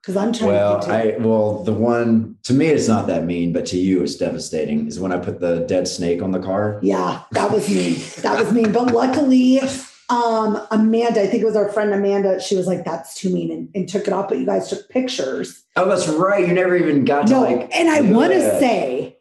[0.00, 0.92] Because I'm trying Well, to.
[0.92, 4.88] I well, the one to me it's not that mean, but to you it's devastating.
[4.88, 6.80] Is when I put the dead snake on the car.
[6.82, 7.92] Yeah, that was me.
[8.22, 8.64] That was me.
[8.66, 9.60] But luckily,
[10.10, 13.52] um, Amanda, I think it was our friend Amanda, she was like, that's too mean
[13.52, 15.62] and, and took it off, but you guys took pictures.
[15.76, 16.46] Oh, that's right.
[16.48, 17.70] You never even got to No, like.
[17.74, 18.58] and I want to it.
[18.58, 19.18] say,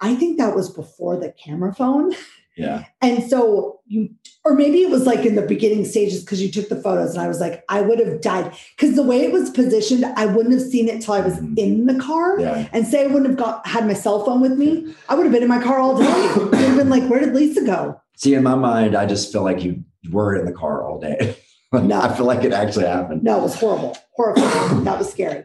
[0.00, 2.12] I think that was before the camera phone.
[2.56, 2.84] Yeah.
[3.02, 4.08] And so you,
[4.44, 7.20] or maybe it was like in the beginning stages because you took the photos, and
[7.20, 10.54] I was like, I would have died because the way it was positioned, I wouldn't
[10.58, 11.58] have seen it till I was Mhm.
[11.58, 12.40] in the car.
[12.40, 12.68] Yeah.
[12.72, 15.32] And say I wouldn't have got had my cell phone with me, I would have
[15.32, 16.06] been in my car all day.
[16.08, 18.00] I'd have been like, where did Lisa go?
[18.16, 21.36] See, in my mind, I just feel like you were in the car all day.
[21.72, 22.00] No.
[22.00, 23.22] I feel like it actually happened.
[23.22, 23.98] No, it was horrible.
[24.14, 24.84] Horrifying.
[24.84, 25.42] that was scary.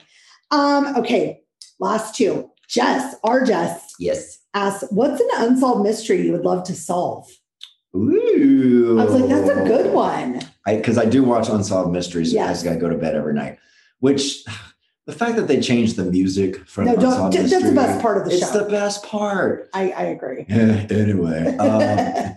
[0.52, 1.42] Um, okay,
[1.80, 2.50] last two.
[2.70, 4.38] Jess, our Jess Yes.
[4.54, 7.30] Asks, what's an unsolved mystery you would love to solve?
[7.96, 8.98] Ooh.
[9.00, 10.42] I was like, that's a good one.
[10.66, 12.54] because I, do watch unsolved mysteries Yeah.
[12.64, 13.58] gotta go to bed every night.
[14.00, 14.44] Which
[15.06, 18.26] the fact that they changed the music from No, don't, that's the best part of
[18.26, 18.48] the it's show.
[18.48, 19.70] It's the best part.
[19.74, 20.46] I, I agree.
[20.50, 21.80] anyway, um,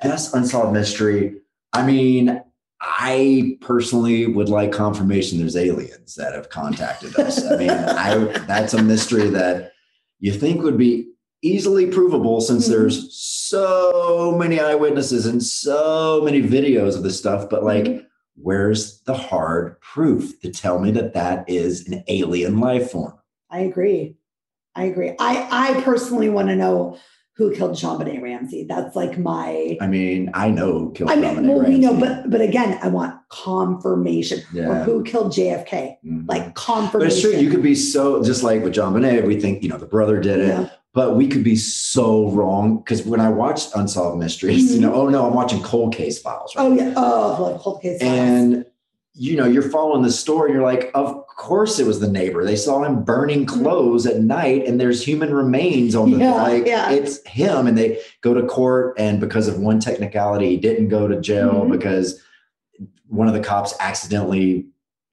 [0.03, 1.37] best unsolved mystery.
[1.73, 2.43] I mean,
[2.81, 7.45] I personally would like confirmation there's aliens that have contacted us.
[7.45, 9.73] I mean, I that's a mystery that
[10.21, 11.14] you think would be
[11.49, 12.70] easily provable since Mhm.
[12.70, 17.49] there's so many eyewitnesses and so many videos of this stuff.
[17.51, 18.03] But like, Mhm.
[18.36, 23.12] where's the hard proof to tell me that that is an alien life form?
[23.51, 24.16] I agree.
[24.74, 25.12] I agree.
[25.20, 26.97] I, I personally want to know
[27.36, 28.64] who killed JonBenét Ramsey.
[28.68, 32.30] That's like my I mean, I know who killed I mean, well, we know, but
[32.30, 34.38] but again, I want confirmation.
[34.55, 34.84] Or Yeah.
[34.84, 35.99] who killed JFK?
[36.05, 36.28] Mhm.
[36.28, 37.11] Like But confirmation.
[37.11, 37.32] it's true.
[37.32, 40.40] You could be so just like with JonBenét, we think, you know, the brother did
[40.40, 40.68] it, Yeah.
[40.95, 42.78] But we could be so wrong.
[42.78, 44.82] Because when I watch Unsolved Mysteries, you Mhm.
[44.82, 46.64] know, oh no, I'm watching cold case files, right?
[46.66, 46.95] Oh yeah.
[46.97, 48.01] Oh, like cold case.
[48.01, 48.12] files.
[48.12, 48.64] and
[49.16, 50.51] you know, you're following the story.
[50.51, 52.45] You're like, of course it was the neighbor.
[52.45, 56.66] They saw him burning clothes at night, and there's human remains on the Yeah, like.
[56.66, 56.90] yeah.
[56.90, 61.07] It's him, and they go to court, and because of one technicality, he didn't go
[61.07, 61.70] to jail Mhm.
[61.70, 62.20] because
[63.09, 64.66] one of the cops accidentally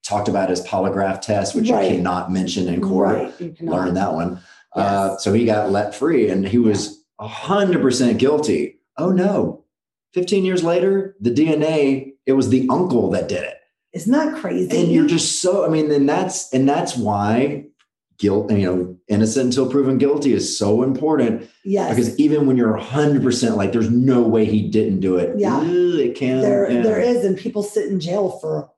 [0.04, 1.92] talked about his polygraph test, which Right.
[1.92, 3.16] you cannot mention in court.
[3.18, 3.34] Right.
[3.40, 3.76] You cannot.
[3.86, 4.40] Learn that one.
[4.74, 8.80] Uh, so he got let free, and he was hundred percent guilty.
[8.98, 9.66] Oh no!
[10.14, 13.58] Fifteen years later, the DNA it was the uncle that did it
[13.94, 14.78] Isn't that crazy?
[14.78, 17.66] and you're just so i mean then that's and that's why
[18.18, 21.90] guilt you know innocent until proven guilty is so important yes.
[21.90, 25.62] because even when you're 100% like there's no way he didn't do it Yeah.
[25.64, 26.82] it can there, yeah.
[26.82, 28.70] there is, and people sit in jail for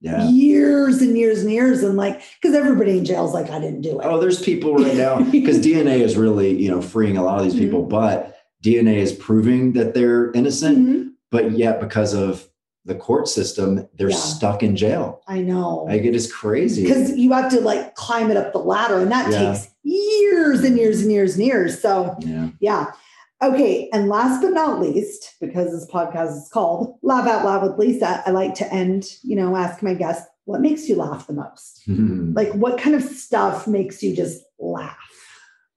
[0.00, 3.58] yeah years and years and years, and like, because everybody in jail is like, I
[3.58, 4.04] didn't do it.
[4.06, 7.44] oh there's people right now because dna is really you know freeing a lot of
[7.44, 7.90] these people Mm-hmm.
[7.90, 11.08] but dna is proving that they're innocent Mhm.
[11.30, 12.48] but yet because of
[12.84, 14.16] the court system they're Yeah.
[14.16, 15.84] stuck in jail I know.
[15.88, 19.10] like it is crazy because you have to like climb it up the ladder and
[19.12, 19.52] that Yeah.
[19.52, 22.86] takes years and years and years and years so yeah yeah
[23.42, 27.78] okay and last but not least because this podcast is called laugh out loud with
[27.78, 31.32] lisa i like to end you know ask my guests what makes you laugh the
[31.32, 31.82] most
[32.34, 34.96] like what kind of stuff makes you just laugh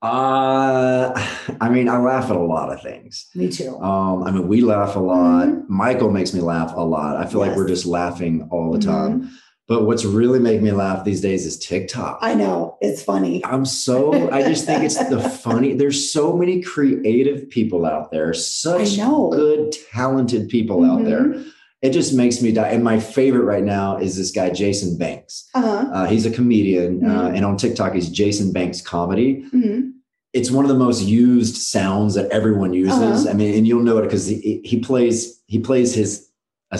[0.04, 1.14] Uh,
[1.62, 3.28] I mean, I laugh at a lot of things.
[3.36, 5.48] me too Um, I mean, we laugh a lot.
[5.48, 5.70] Mhm.
[5.70, 7.18] Michael makes me laugh a lot.
[7.18, 8.86] I feel like we're just laughing all the Mhm.
[8.94, 9.30] time.
[9.72, 12.20] But what's really making me laugh these days is TikTok.
[12.22, 15.74] i know it's funny I'm so, I just think it's the funny.
[15.76, 21.42] There's so many creative people out there, such good, talented people out there.
[21.82, 22.68] It just makes me die.
[22.76, 25.48] And my favorite right now is this guy, Jason Banks.
[25.56, 27.36] uh-huh Uh, he's a comedian, uh, Mhm.
[27.38, 29.94] and on TikTok, he's Jason Banks Comedy Mhm.
[30.34, 33.20] it's one of the most used sounds that everyone uses.
[33.26, 33.30] Uh-huh.
[33.32, 35.18] I mean, and you'll know it because he, he plays
[35.54, 36.31] he plays his uh,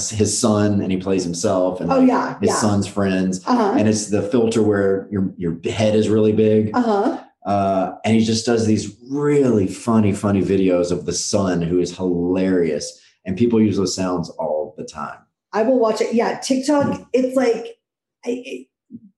[0.10, 3.42] his son and he plays himself and oh yeah his yeah son's friends.
[3.46, 6.72] uh-huh And it's the filter where your your head is really big.
[6.74, 11.80] uh-huh Uh, and he just does these really funny, funny videos of the son who
[11.80, 12.86] is hilarious.
[13.26, 15.18] And people use those sounds all the time.
[15.52, 16.14] I will watch it.
[16.14, 16.40] Yeah.
[16.40, 16.88] TikTok.
[17.14, 17.78] It's like
[18.26, 18.68] I,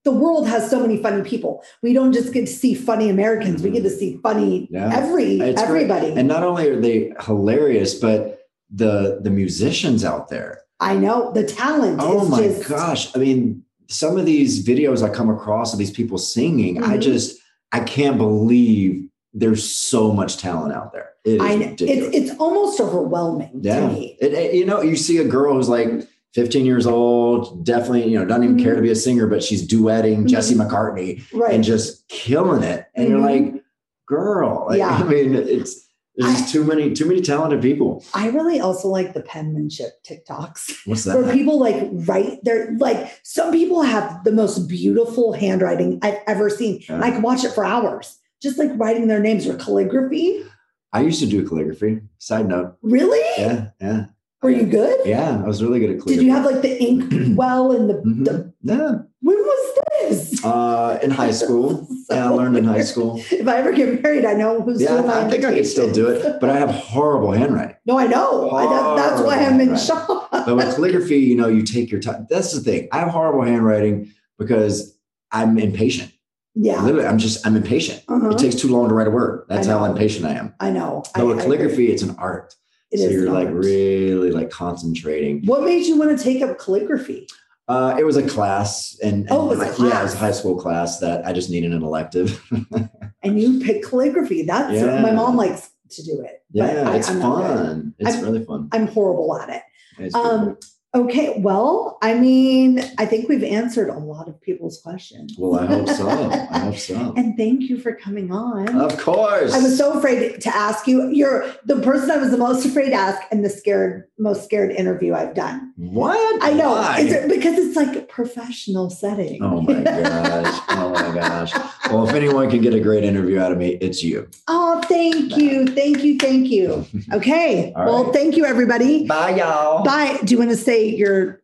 [0.05, 1.63] the world has so many funny people.
[1.81, 3.61] We don't just get to see funny Americans.
[3.61, 4.89] We get to see funny Yeah.
[4.93, 5.83] every It's great.
[5.91, 6.13] everybody.
[6.19, 8.39] And not only are they hilarious, but
[8.73, 11.99] the the musicians out there I know the talent.
[12.01, 13.15] Oh my just, gosh.
[13.15, 17.01] I mean, some of these videos I come across of these people singing, I Mhm.
[17.01, 17.39] just
[17.71, 21.09] I can't believe there's so much talent out there.
[21.25, 21.65] It is I know.
[21.69, 22.07] ridiculous.
[22.15, 23.79] It's it's almost overwhelming yeah.
[23.79, 24.17] to me.
[24.21, 28.19] It- it- you know, you see a girl who's like 15 years old, definitely, you
[28.19, 28.77] know, doesn't even care Mhm.
[28.77, 30.27] to be a singer, but she's duetting Mhm.
[30.27, 31.53] Jesse McCartney Right.
[31.53, 32.85] and just killing it.
[32.95, 33.23] And you're Mhm.
[33.53, 33.63] like,
[34.07, 34.89] girl, like, Yeah.
[34.89, 35.82] I mean, it's
[36.15, 38.03] there's just too many, too many talented people.
[38.13, 40.85] I really also like the penmanship TikToks.
[40.85, 41.17] What's that?
[41.17, 46.49] where people like write they're like some people have the most beautiful handwriting I've ever
[46.49, 46.83] seen.
[46.89, 48.19] And I can watch it for hours.
[48.41, 50.43] Just like writing their names or calligraphy.
[50.91, 52.01] I used to do calligraphy.
[52.19, 52.75] Side note.
[52.83, 53.19] Really?
[53.41, 53.69] Yeah.
[53.81, 54.05] Yeah.
[54.43, 54.99] Were you good?
[55.05, 55.41] Yeah.
[55.43, 56.15] I was really good at calligraphy.
[56.17, 58.25] Did you have like the ink well and the, Mhm.
[58.25, 58.91] the Yeah.
[59.21, 59.72] when was
[60.09, 60.43] this?
[60.43, 61.87] Uh, in high school.
[62.03, 63.23] So yeah, I learned in high school.
[63.31, 65.89] If I ever get married, I know who's Yeah, doing I think I could still
[65.89, 67.77] do it, but I have horrible handwriting.
[67.85, 68.51] no, I know.
[68.51, 70.29] I, that, that's why I'm in shock.
[70.31, 72.27] But with calligraphy, you know, you take your time.
[72.29, 72.89] That's the thing.
[72.91, 74.97] I have horrible handwriting because
[75.31, 76.11] I'm impatient.
[76.55, 76.81] Yeah.
[76.83, 78.03] Literally, I'm just I'm impatient.
[78.09, 78.31] Uh-huh.
[78.31, 79.45] It takes too long to write a word.
[79.47, 80.53] That's I how impatient I am.
[80.59, 81.03] I know.
[81.15, 82.53] But I- with calligraphy, it's an art.
[82.91, 83.55] It so is you're like art.
[83.55, 85.45] really like concentrating.
[85.45, 87.27] What made you want to take up calligraphy?
[87.67, 90.17] Uh, it was a class, and, Oh, it was a and- yeah, it was a
[90.17, 92.43] high school class that I just needed an elective.
[93.25, 94.43] And you picked calligraphy.
[94.43, 95.01] That's Yeah.
[95.01, 96.43] my mom likes to do it.
[96.51, 97.93] yeah, I- it's I'm fun.
[97.97, 98.67] It's I'm- really fun.
[98.73, 99.49] I'm horrible at
[99.97, 100.13] it.
[100.13, 100.57] Um,
[100.95, 105.35] okay, well, I mean, I think we've answered a lot of people's questions.
[105.37, 106.07] Well, I hope so.
[106.09, 107.13] I hope so.
[107.17, 108.79] And thank you for coming on.
[108.79, 109.53] Of course.
[109.53, 111.09] I was so afraid to ask you.
[111.09, 114.71] You're the person I was the most afraid to ask and the scared, most scared
[114.71, 115.73] interview I've done.
[115.77, 116.43] What?
[116.43, 119.43] I know it's, because it's like a professional setting.
[119.43, 120.61] Oh my gosh.
[120.69, 121.51] Oh my gosh.
[121.89, 124.29] Well, if anyone can get a great interview out of me, it's you.
[124.47, 126.85] Oh, thank you, thank you, thank you.
[127.13, 128.13] Okay, well, right.
[128.13, 129.05] thank you, everybody.
[129.05, 129.83] Bye, y'all.
[129.83, 130.17] Bye.
[130.23, 131.41] Do you want to say your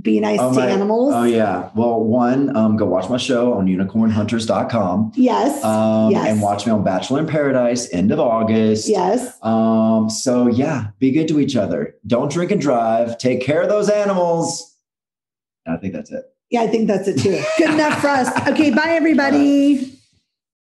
[0.00, 1.12] be nice Oh, to my- animals?
[1.12, 1.70] Oh, yeah.
[1.74, 5.64] Well, one, um, go watch my show on unicornhunters.com Yes.
[5.64, 6.28] um, Yes.
[6.28, 8.88] and watch me on Bachelor in Paradise, end of August.
[8.88, 9.36] yes.
[9.42, 11.96] Um, so, yeah, be good to each other.
[12.06, 13.18] Don't drink and drive.
[13.18, 14.72] Take care of those animals.
[15.66, 16.24] I think that's it.
[16.50, 17.42] Yeah, I think that's it too.
[17.58, 18.28] Good enough for us.
[18.48, 19.91] Okay, bye, everybody.